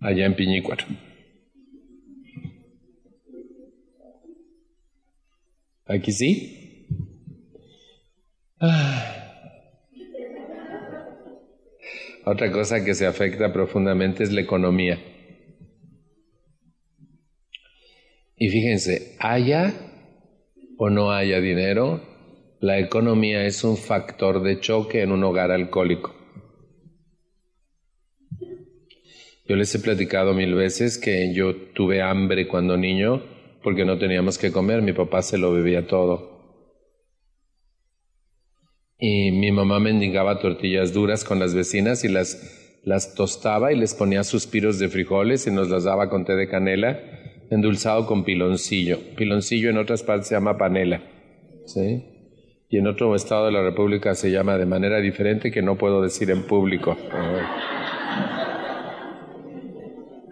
[0.00, 0.86] allá en Piñícuaro.
[5.84, 6.88] Aquí sí.
[12.24, 14.98] Otra cosa que se afecta profundamente es la economía.
[18.34, 19.91] Y fíjense, haya
[20.78, 22.00] o no haya dinero,
[22.60, 26.14] la economía es un factor de choque en un hogar alcohólico.
[29.48, 33.22] Yo les he platicado mil veces que yo tuve hambre cuando niño
[33.62, 36.30] porque no teníamos que comer, mi papá se lo bebía todo.
[38.98, 43.94] Y mi mamá mendigaba tortillas duras con las vecinas y las, las tostaba y les
[43.94, 47.00] ponía suspiros de frijoles y nos las daba con té de canela
[47.52, 48.98] endulzado con piloncillo.
[49.14, 51.02] Piloncillo en otras partes se llama panela.
[51.66, 52.02] ¿sí?
[52.70, 56.00] Y en otro estado de la República se llama de manera diferente que no puedo
[56.00, 56.96] decir en público.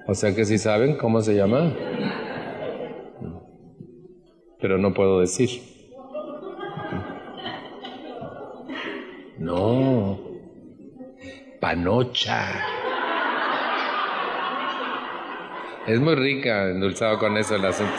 [0.07, 1.75] O sea que si saben cómo se llama.
[4.59, 5.61] Pero no puedo decir.
[9.39, 10.19] No.
[11.61, 12.80] Panocha.
[15.87, 17.95] Es muy rica, endulzado con eso el asunto.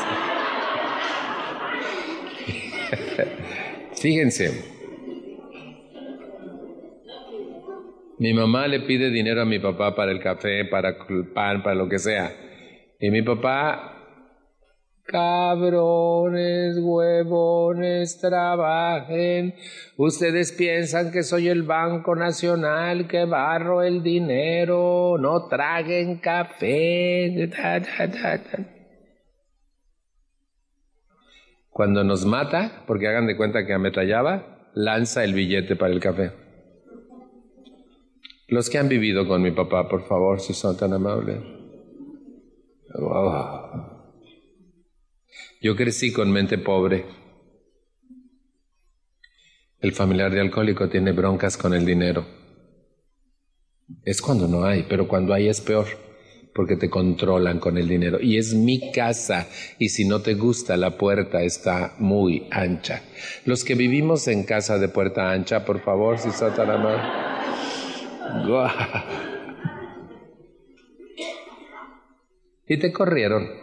[3.96, 4.64] Fíjense,
[8.20, 11.76] mi mamá le pide dinero a mi papá para el café, para el pan, para
[11.76, 12.32] lo que sea.
[13.00, 13.91] Y mi papá
[15.12, 19.54] Cabrones, huevones, trabajen.
[19.98, 25.18] Ustedes piensan que soy el Banco Nacional que barro el dinero.
[25.20, 27.50] No traguen café.
[31.70, 36.32] Cuando nos mata, porque hagan de cuenta que ametrallaba, lanza el billete para el café.
[38.48, 41.40] Los que han vivido con mi papá, por favor, si son tan amables.
[45.62, 47.06] Yo crecí con mente pobre.
[49.80, 52.26] El familiar de alcohólico tiene broncas con el dinero.
[54.04, 55.86] Es cuando no hay, pero cuando hay es peor,
[56.56, 58.20] porque te controlan con el dinero.
[58.20, 59.48] Y es mi casa,
[59.78, 63.04] y si no te gusta, la puerta está muy ancha.
[63.46, 66.70] Los que vivimos en casa de puerta ancha, por favor, si son tan
[72.68, 73.61] Y te corrieron.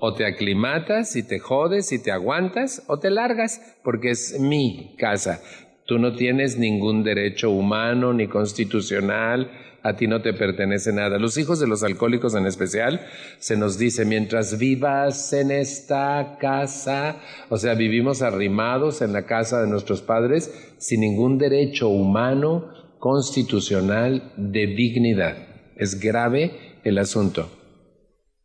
[0.00, 4.96] O te aclimatas y te jodes y te aguantas o te largas porque es mi
[4.98, 5.40] casa.
[5.86, 9.50] Tú no tienes ningún derecho humano ni constitucional,
[9.82, 11.18] a ti no te pertenece nada.
[11.18, 13.00] Los hijos de los alcohólicos en especial
[13.38, 17.16] se nos dice, mientras vivas en esta casa,
[17.48, 24.32] o sea, vivimos arrimados en la casa de nuestros padres sin ningún derecho humano, constitucional,
[24.36, 25.36] de dignidad.
[25.76, 26.52] Es grave
[26.84, 27.59] el asunto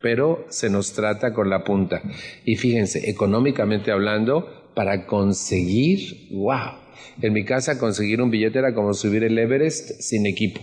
[0.00, 2.02] pero se nos trata con la punta.
[2.44, 6.78] Y fíjense, económicamente hablando, para conseguir, wow,
[7.22, 10.60] en mi casa conseguir un billete era como subir el Everest sin equipo.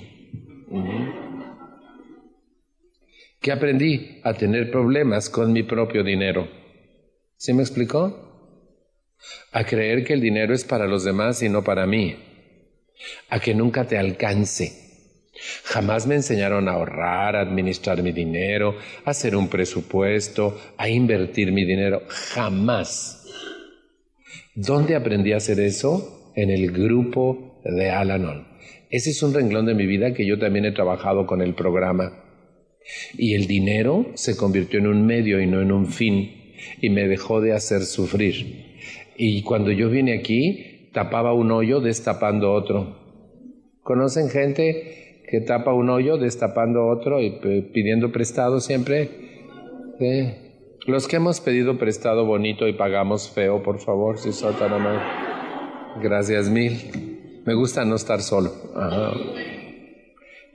[3.40, 4.22] ¿Qué aprendí?
[4.24, 6.48] A tener problemas con mi propio dinero.
[7.36, 8.32] ¿Sí me explicó?
[9.52, 12.16] A creer que el dinero es para los demás y no para mí.
[13.30, 14.83] A que nunca te alcance
[15.64, 18.76] Jamás me enseñaron a ahorrar, a administrar mi dinero,
[19.06, 22.04] a hacer un presupuesto, a invertir mi dinero.
[22.08, 23.26] Jamás.
[24.56, 26.32] ¿Dónde aprendí a hacer eso?
[26.36, 28.48] En el grupo de Alanon.
[28.90, 32.24] Ese es un renglón de mi vida que yo también he trabajado con el programa.
[33.18, 36.54] Y el dinero se convirtió en un medio y no en un fin.
[36.82, 38.78] Y me dejó de hacer sufrir.
[39.18, 43.00] Y cuando yo vine aquí, tapaba un hoyo destapando otro.
[43.82, 45.03] ¿Conocen gente
[45.34, 47.32] que tapa un hoyo destapando otro y
[47.74, 49.10] pidiendo prestado siempre.
[50.86, 55.02] Los que hemos pedido prestado bonito y pagamos feo, por favor, si son tan amables.
[56.04, 57.42] Gracias mil.
[57.48, 58.52] Me gusta no estar solo.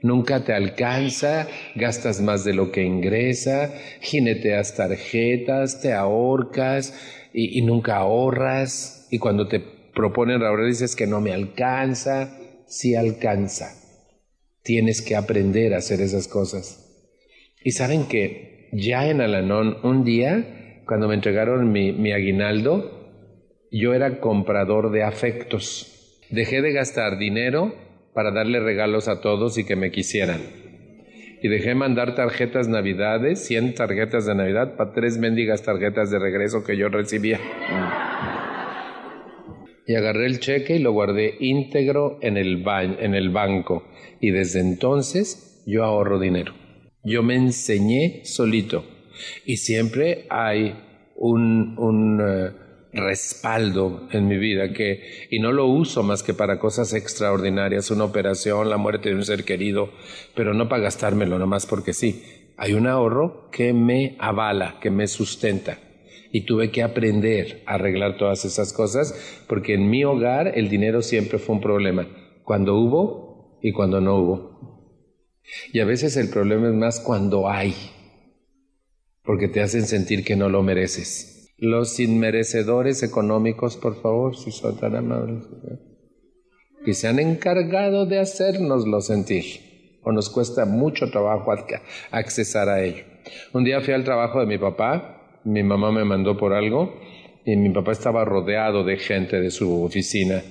[0.01, 7.63] Nunca te alcanza, gastas más de lo que ingresa, jineteas tarjetas, te ahorcas y, y
[7.63, 9.09] nunca ahorras.
[9.11, 12.29] Y cuando te proponen ahorrar dices que no me alcanza,
[12.65, 13.78] sí alcanza.
[14.63, 16.85] Tienes que aprender a hacer esas cosas.
[17.63, 22.99] Y saben que ya en Alanón, un día, cuando me entregaron mi, mi aguinaldo,
[23.71, 26.19] yo era comprador de afectos.
[26.29, 27.73] Dejé de gastar dinero
[28.13, 30.41] para darle regalos a todos y que me quisieran.
[31.41, 36.63] Y dejé mandar tarjetas navidades, 100 tarjetas de Navidad, para tres mendigas tarjetas de regreso
[36.63, 37.39] que yo recibía.
[39.89, 42.63] Y agarré el cheque y lo guardé íntegro en el,
[42.99, 43.87] en el banco.
[44.21, 46.53] Y desde entonces yo ahorro dinero.
[47.03, 48.85] Yo me enseñé solito.
[49.45, 50.75] Y siempre hay
[51.15, 52.51] un, un eh,
[52.93, 58.03] respaldo en mi vida que, y no lo uso más que para cosas extraordinarias, una
[58.03, 59.89] operación, la muerte de un ser querido,
[60.35, 62.51] pero no para gastármelo nomás porque sí.
[62.57, 65.79] Hay un ahorro que me avala, que me sustenta
[66.31, 71.01] y tuve que aprender a arreglar todas esas cosas porque en mi hogar el dinero
[71.01, 72.07] siempre fue un problema,
[72.43, 74.59] cuando hubo y cuando no hubo.
[75.73, 77.73] Y a veces el problema es más cuando hay,
[79.23, 81.53] porque te hacen sentir que no lo mereces.
[81.57, 85.43] Los inmerecedores económicos, por favor, si son tan amables,
[86.85, 91.51] que se han encargado de hacernoslo sentir, o nos cuesta mucho trabajo
[92.11, 93.03] accesar a ello.
[93.53, 96.99] Un día fui al trabajo de mi papá, mi mamá me mandó por algo
[97.45, 100.41] y mi papá estaba rodeado de gente de su oficina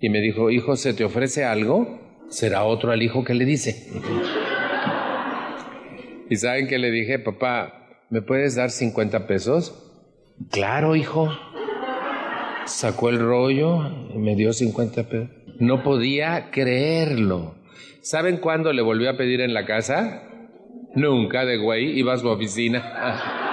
[0.00, 2.00] y me dijo, hijo, ¿se te ofrece algo?
[2.28, 3.88] Será otro al hijo que le dice.
[6.30, 7.18] ¿Y saben qué le dije?
[7.18, 9.80] Papá, ¿me puedes dar 50 pesos?
[10.50, 11.30] Claro, hijo.
[12.66, 15.28] Sacó el rollo y me dio 50 pesos.
[15.58, 17.54] No podía creerlo.
[18.02, 20.22] ¿Saben cuándo le volvió a pedir en la casa?
[20.94, 23.40] Nunca, de güey, iba a su oficina.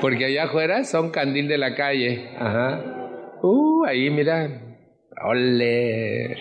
[0.00, 2.28] Porque allá afuera son candil de la calle.
[2.38, 3.38] Ajá.
[3.42, 4.62] Uh, ahí mira.
[5.24, 6.36] Ole.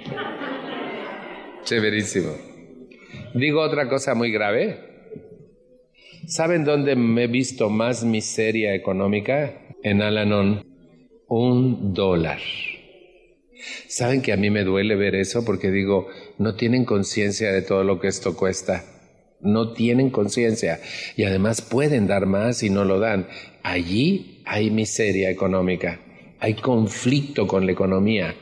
[1.64, 2.32] Chéverísimo.
[3.34, 4.78] Digo otra cosa muy grave.
[6.28, 9.54] ¿Saben dónde me he visto más miseria económica?
[9.84, 10.66] En Alanon.
[11.28, 12.40] Un dólar.
[13.88, 15.46] ¿Saben que a mí me duele ver eso?
[15.46, 18.95] Porque digo, no tienen conciencia de todo lo que esto cuesta
[19.46, 20.80] no tienen conciencia
[21.16, 23.28] y además pueden dar más y no lo dan.
[23.64, 26.02] Allí hay miseria económica,
[26.40, 28.36] hay conflicto con la economía,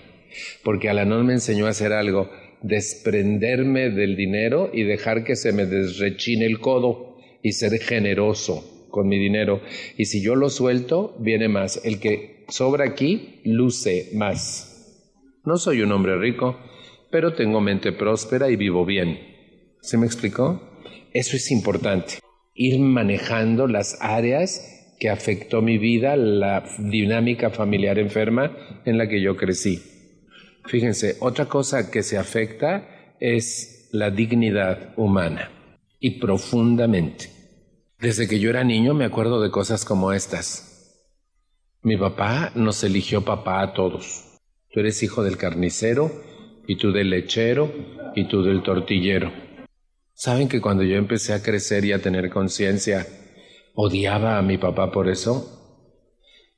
[0.64, 2.30] porque Alanón me enseñó a hacer algo,
[2.62, 9.08] desprenderme del dinero y dejar que se me desrechine el codo y ser generoso con
[9.08, 9.62] mi dinero.
[9.97, 11.84] Y si yo lo suelto, viene más.
[11.84, 14.70] El que sobra aquí luce más.
[15.45, 16.58] No soy un hombre rico,
[17.12, 19.20] pero tengo mente próspera y vivo bien.
[19.82, 20.73] ¿Se me explicó?
[21.14, 22.20] Eso es importante.
[22.55, 29.22] Ir manejando las áreas que afectó mi vida, la dinámica familiar enferma en la que
[29.22, 29.82] yo crecí.
[30.66, 35.51] Fíjense, otra cosa que se afecta es la dignidad humana
[35.99, 37.30] y profundamente.
[37.99, 41.11] Desde que yo era niño me acuerdo de cosas como estas.
[41.84, 44.39] Mi papá nos eligió papá a todos.
[44.72, 46.11] Tú eres hijo del carnicero
[46.66, 47.72] y tú del lechero
[48.16, 49.43] y tú del tortillero.
[50.16, 53.07] ¿Saben que cuando yo empecé a crecer y a tener conciencia,
[53.74, 55.59] odiaba a mi papá por eso?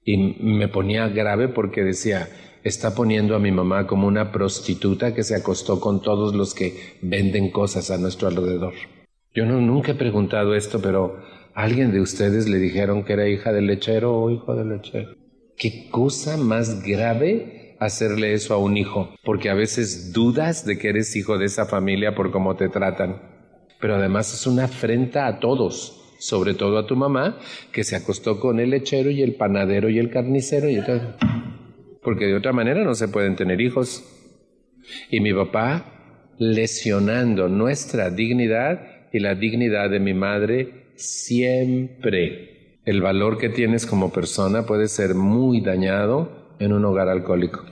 [0.03, 2.27] Y me ponía grave porque decía,
[2.63, 6.97] está poniendo a mi mamá como una prostituta que se acostó con todos los que
[7.01, 8.73] venden cosas a nuestro alrededor.
[9.33, 11.17] Yo no, nunca he preguntado esto, pero
[11.53, 15.15] alguien de ustedes le dijeron que era hija del lechero o hijo del lechero.
[15.57, 19.15] ¿Qué cosa más grave hacerle eso a un hijo?
[19.23, 23.34] Porque a veces dudas de que eres hijo de esa familia por cómo te tratan
[23.85, 27.37] pero además es una afrenta a todos, sobre todo a tu mamá,
[27.71, 31.15] que se acostó con el lechero y el panadero y el carnicero y todo.
[32.01, 34.03] Porque de otra manera no se pueden tener hijos.
[35.11, 42.79] Y mi papá lesionando nuestra dignidad y la dignidad de mi madre siempre.
[42.85, 47.63] El valor que tienes como persona puede ser muy dañado en un hogar alcohólico.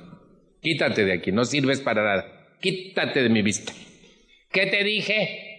[0.62, 2.56] Quítate de aquí, no sirves para nada.
[2.62, 3.74] Quítate de mi vista.
[4.52, 5.53] ¿Qué te dije?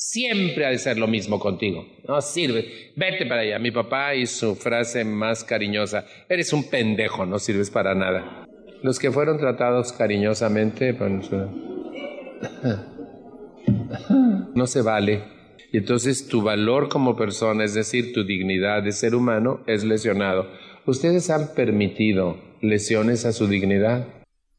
[0.00, 1.84] Siempre ha de ser lo mismo contigo.
[2.06, 2.92] No sirve.
[2.94, 3.58] Vete para allá.
[3.58, 6.06] Mi papá y su frase más cariñosa.
[6.28, 8.46] Eres un pendejo, no sirves para nada.
[8.84, 11.28] Los que fueron tratados cariñosamente, pues,
[14.54, 15.24] no se vale.
[15.72, 20.48] Y entonces tu valor como persona, es decir, tu dignidad de ser humano, es lesionado.
[20.86, 24.06] ¿Ustedes han permitido lesiones a su dignidad?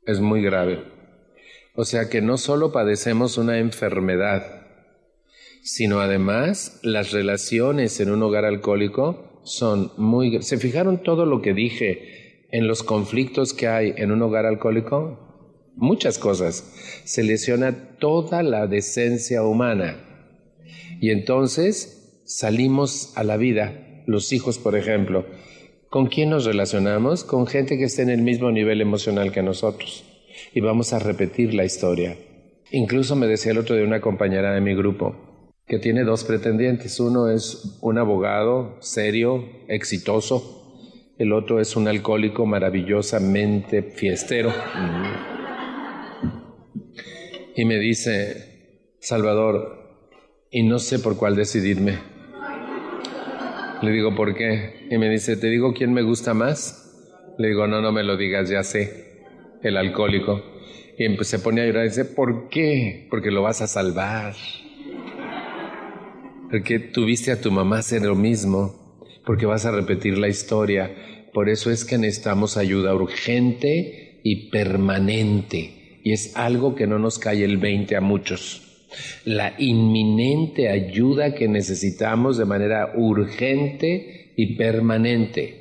[0.06, 0.84] Es muy grave.
[1.76, 4.59] O sea que no solo padecemos una enfermedad,
[5.62, 10.42] sino además las relaciones en un hogar alcohólico son muy...
[10.42, 15.72] ¿Se fijaron todo lo que dije en los conflictos que hay en un hogar alcohólico?
[15.76, 17.02] Muchas cosas.
[17.06, 20.06] Se lesiona toda la decencia humana.
[21.02, 25.26] Y entonces salimos a la vida, los hijos, por ejemplo.
[25.90, 27.24] ¿Con quién nos relacionamos?
[27.24, 30.04] Con gente que esté en el mismo nivel emocional que nosotros.
[30.54, 32.18] Y vamos a repetir la historia.
[32.72, 35.29] Incluso me decía el otro de una compañera de mi grupo
[35.70, 37.00] que tiene dos pretendientes.
[37.00, 40.76] Uno es un abogado serio, exitoso.
[41.20, 44.52] El otro es un alcohólico maravillosamente fiestero.
[47.56, 50.08] Y me dice, Salvador,
[50.50, 52.00] y no sé por cuál decidirme.
[53.84, 54.88] Le digo, ¿por qué?
[54.90, 57.36] Y me dice, ¿te digo quién me gusta más?
[57.38, 59.24] Le digo, no, no me lo digas, ya sé,
[59.62, 60.42] el alcohólico.
[60.98, 63.08] Y se pone a llorar y dice, ¿por qué?
[63.12, 64.34] Porque lo vas a salvar.
[66.50, 68.98] Porque tuviste a tu mamá hacer lo mismo.
[69.26, 70.92] Porque vas a repetir la historia.
[71.34, 76.00] Por eso es que necesitamos ayuda urgente y permanente.
[76.04, 78.66] Y es algo que no nos cae el 20 a muchos
[79.26, 85.59] la inminente ayuda que necesitamos de manera urgente y permanente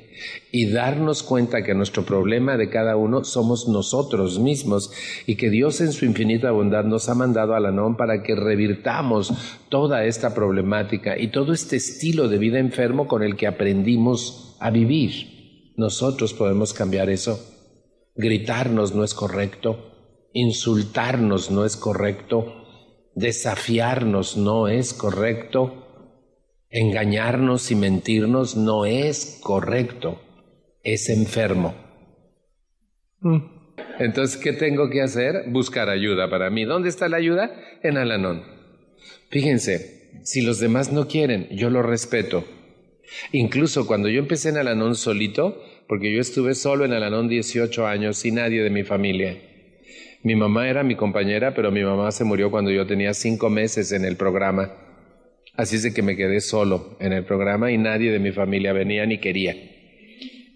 [0.51, 4.91] y darnos cuenta que nuestro problema de cada uno somos nosotros mismos
[5.25, 9.33] y que Dios en su infinita bondad nos ha mandado a la para que revirtamos
[9.69, 14.69] toda esta problemática y todo este estilo de vida enfermo con el que aprendimos a
[14.69, 15.73] vivir.
[15.77, 17.39] Nosotros podemos cambiar eso.
[18.15, 22.59] Gritarnos no es correcto, insultarnos no es correcto,
[23.15, 25.88] Desafiarnos no es correcto.
[26.69, 30.21] Engañarnos y mentirnos no es correcto.
[30.83, 31.75] Es enfermo.
[33.21, 33.37] Mm.
[33.99, 35.45] Entonces, ¿qué tengo que hacer?
[35.47, 36.65] Buscar ayuda para mí.
[36.65, 37.51] ¿Dónde está la ayuda?
[37.83, 38.43] En Alanón.
[39.29, 42.45] Fíjense, si los demás no quieren, yo lo respeto.
[43.31, 48.17] Incluso cuando yo empecé en Alanón solito, porque yo estuve solo en Alanón 18 años
[48.17, 49.41] sin nadie de mi familia.
[50.21, 53.91] Mi mamá era mi compañera, pero mi mamá se murió cuando yo tenía cinco meses
[53.91, 54.88] en el programa.
[55.59, 59.05] Así es que me quedé solo en el programa y nadie de mi familia venía
[59.05, 59.57] ni quería.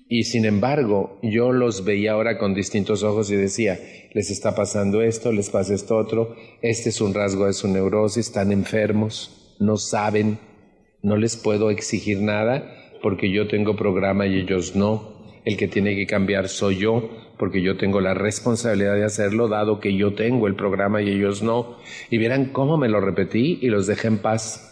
[0.08, 3.78] Y sin embargo, yo los veía ahora con distintos ojos y decía,
[4.14, 8.28] les está pasando esto, les pasa esto otro, este es un rasgo de su neurosis,
[8.28, 10.39] están enfermos, no saben,
[11.01, 12.64] no les puedo exigir nada
[13.01, 15.22] porque yo tengo programa y ellos no.
[15.43, 19.82] El que tiene que cambiar soy yo, porque yo tengo la responsabilidad de hacerlo, dado
[19.82, 21.76] que yo tengo el programa y ellos no.
[22.10, 24.70] Y vieran cómo me lo repetí y los dejé en paz.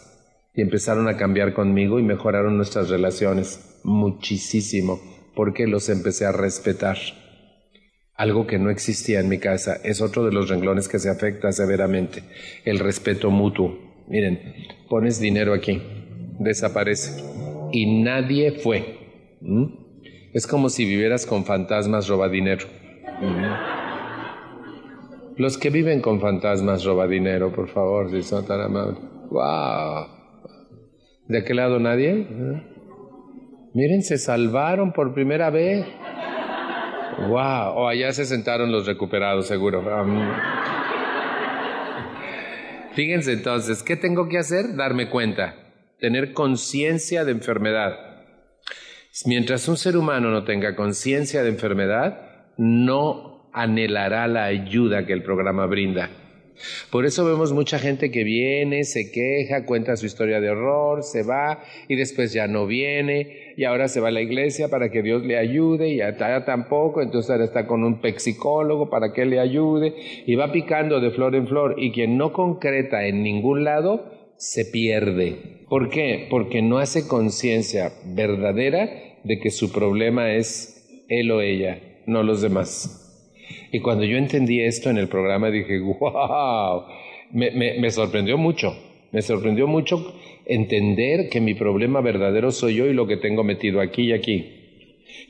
[0.54, 5.00] Y empezaron a cambiar conmigo y mejoraron nuestras relaciones muchísimo,
[5.34, 6.98] porque los empecé a respetar.
[8.14, 11.50] Algo que no existía en mi casa es otro de los renglones que se afecta
[11.52, 12.22] severamente,
[12.64, 13.78] el respeto mutuo.
[14.08, 14.40] Miren,
[14.90, 15.82] pones dinero aquí,
[16.38, 17.22] desaparece
[17.72, 18.98] y nadie fue.
[20.32, 22.66] Es como si vivieras con fantasmas robadinero.
[25.36, 28.98] Los que viven con fantasmas robadinero, por favor, si son tan amables.
[29.30, 30.21] ¡Wow!
[31.32, 32.26] ¿De aquel lado nadie?
[33.72, 35.86] Miren, se salvaron por primera vez.
[37.26, 37.72] ¡Wow!
[37.74, 39.82] O allá se sentaron los recuperados, seguro.
[42.92, 44.76] Fíjense entonces, ¿qué tengo que hacer?
[44.76, 45.54] Darme cuenta,
[45.98, 47.96] tener conciencia de enfermedad.
[49.24, 55.22] Mientras un ser humano no tenga conciencia de enfermedad, no anhelará la ayuda que el
[55.22, 56.10] programa brinda.
[56.90, 61.22] Por eso vemos mucha gente que viene, se queja, cuenta su historia de horror, se
[61.22, 65.02] va y después ya no viene y ahora se va a la iglesia para que
[65.02, 69.40] Dios le ayude y ya tampoco, entonces ahora está con un psicólogo para que le
[69.40, 69.94] ayude
[70.26, 74.64] y va picando de flor en flor y quien no concreta en ningún lado se
[74.64, 75.64] pierde.
[75.68, 76.26] ¿Por qué?
[76.30, 78.90] Porque no hace conciencia verdadera
[79.24, 83.01] de que su problema es él o ella, no los demás.
[83.72, 86.84] Y cuando yo entendí esto en el programa dije, wow,
[87.32, 88.76] me, sorprendió mucho,
[89.12, 90.14] me sorprendió mucho
[90.46, 94.58] entender que mi problema verdadero soy yo y lo que tengo metido aquí y aquí.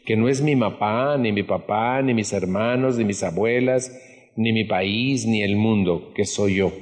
[0.07, 3.93] Que no es mi papá, ni mi papá, ni mis hermanos, ni mis abuelas,
[4.37, 6.73] ni mi país, ni el mundo, que soy yo.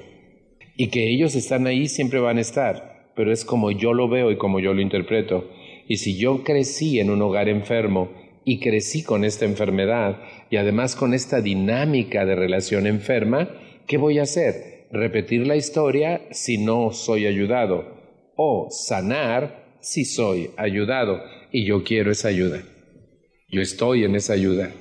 [0.76, 4.30] Y que ellos están ahí, siempre van a estar pero es como yo lo veo
[4.30, 5.50] y como yo lo interpreto.
[5.86, 8.08] Y si yo crecí en un hogar enfermo
[8.46, 13.48] y crecí con esta enfermedad y además con esta dinámica de relación enferma,
[13.86, 14.88] ¿qué voy a hacer?
[14.90, 18.32] ¿Repetir la historia si no soy ayudado?
[18.34, 21.22] ¿O sanar si soy ayudado?
[21.52, 22.62] Y yo quiero esa ayuda.
[23.48, 24.72] Yo estoy en esa ayuda.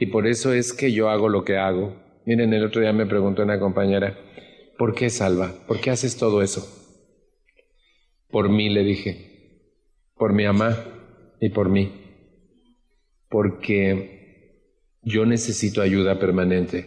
[0.00, 1.96] Y por eso es que yo hago lo que hago.
[2.26, 4.18] Miren, el otro día me preguntó una compañera,
[4.76, 5.54] ¿por qué salva?
[5.68, 6.66] ¿Por qué haces todo eso?
[8.28, 9.32] Por mí le dije,
[10.16, 10.76] por mi mamá
[11.40, 11.92] y por mí,
[13.28, 14.21] porque
[15.02, 16.86] yo necesito ayuda permanente.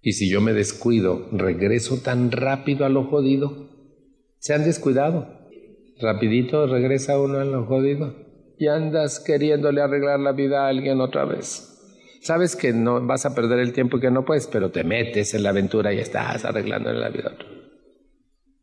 [0.00, 3.68] Y si yo me descuido, regreso tan rápido a lo jodido.
[4.38, 5.42] Se han descuidado.
[6.00, 8.16] Rapidito regresa uno a lo jodido
[8.58, 11.68] y andas queriéndole arreglar la vida a alguien otra vez.
[12.20, 15.42] Sabes que no vas a perder el tiempo que no puedes, pero te metes en
[15.42, 17.48] la aventura y estás arreglando la vida a otro.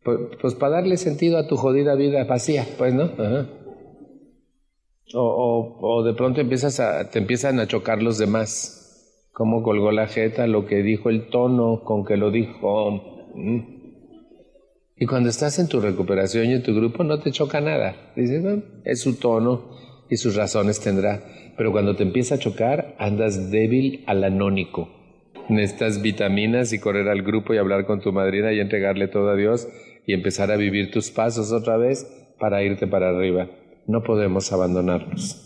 [0.04, 3.12] Pues, pues, para darle sentido a tu jodida vida vacía, pues, ¿no?
[5.14, 9.28] O, o, de pronto empiezas a, te empiezan a chocar los demás.
[9.32, 13.30] Cómo colgó la jeta, lo que dijo, el tono con que lo dijo.
[13.36, 13.80] Mm.
[14.98, 18.12] Y cuando estás en tu recuperación y en tu grupo no te choca nada.
[18.16, 18.44] Dices,
[18.84, 19.72] es su tono
[20.10, 21.24] y sus razones tendrá.
[21.58, 24.90] Pero cuando te empieza a chocar, andas débil al anónico.
[25.48, 29.36] Necesitas vitaminas y correr al grupo y hablar con tu madrina y entregarle todo a
[29.36, 29.68] Dios
[30.06, 32.06] y empezar a vivir tus pasos otra vez
[32.40, 33.50] para irte para arriba.
[33.90, 35.44] No podemos abandonarnos.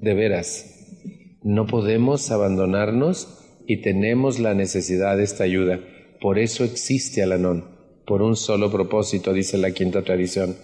[0.00, 3.28] De veras, no podemos abandonarnos
[3.66, 5.80] y tenemos la necesidad de esta ayuda.
[6.18, 7.66] Por eso existe Alanón,
[8.06, 10.56] por un solo propósito, dice la quinta tradición,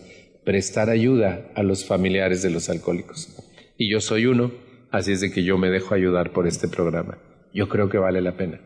[0.46, 3.36] prestar ayuda a los familiares de los alcohólicos.
[3.76, 4.50] Y yo soy uno,
[4.90, 7.18] así es de que yo me dejo ayudar por este programa.
[7.52, 8.62] Yo creo que vale la pena.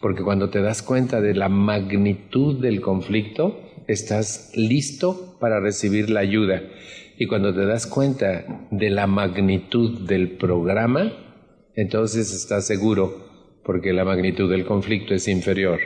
[0.00, 3.56] Porque cuando te das cuenta de la magnitud del conflicto,
[3.86, 6.62] estás listo para recibir la ayuda.
[7.20, 11.12] Y cuando te das cuenta de la magnitud del programa,
[11.74, 13.26] entonces estás seguro
[13.64, 15.80] porque la magnitud del conflicto es inferior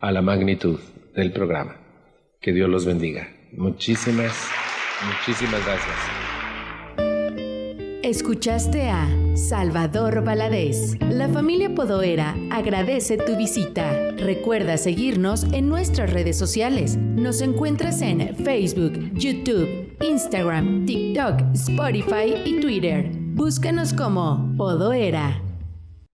[0.00, 0.80] a la magnitud
[1.14, 1.76] del programa.
[2.40, 3.28] Que Dios los bendiga.
[3.52, 4.48] Muchísimas,
[5.06, 6.30] muchísimas gracias.
[8.02, 9.06] Escuchaste a
[9.36, 10.96] Salvador Valadez.
[11.00, 14.12] La familia Podoera agradece tu visita.
[14.16, 16.96] Recuerda seguirnos en nuestras redes sociales.
[16.96, 23.10] Nos encuentras en Facebook, YouTube, Instagram, TikTok, Spotify y Twitter.
[23.34, 25.49] Búscanos como Podoera.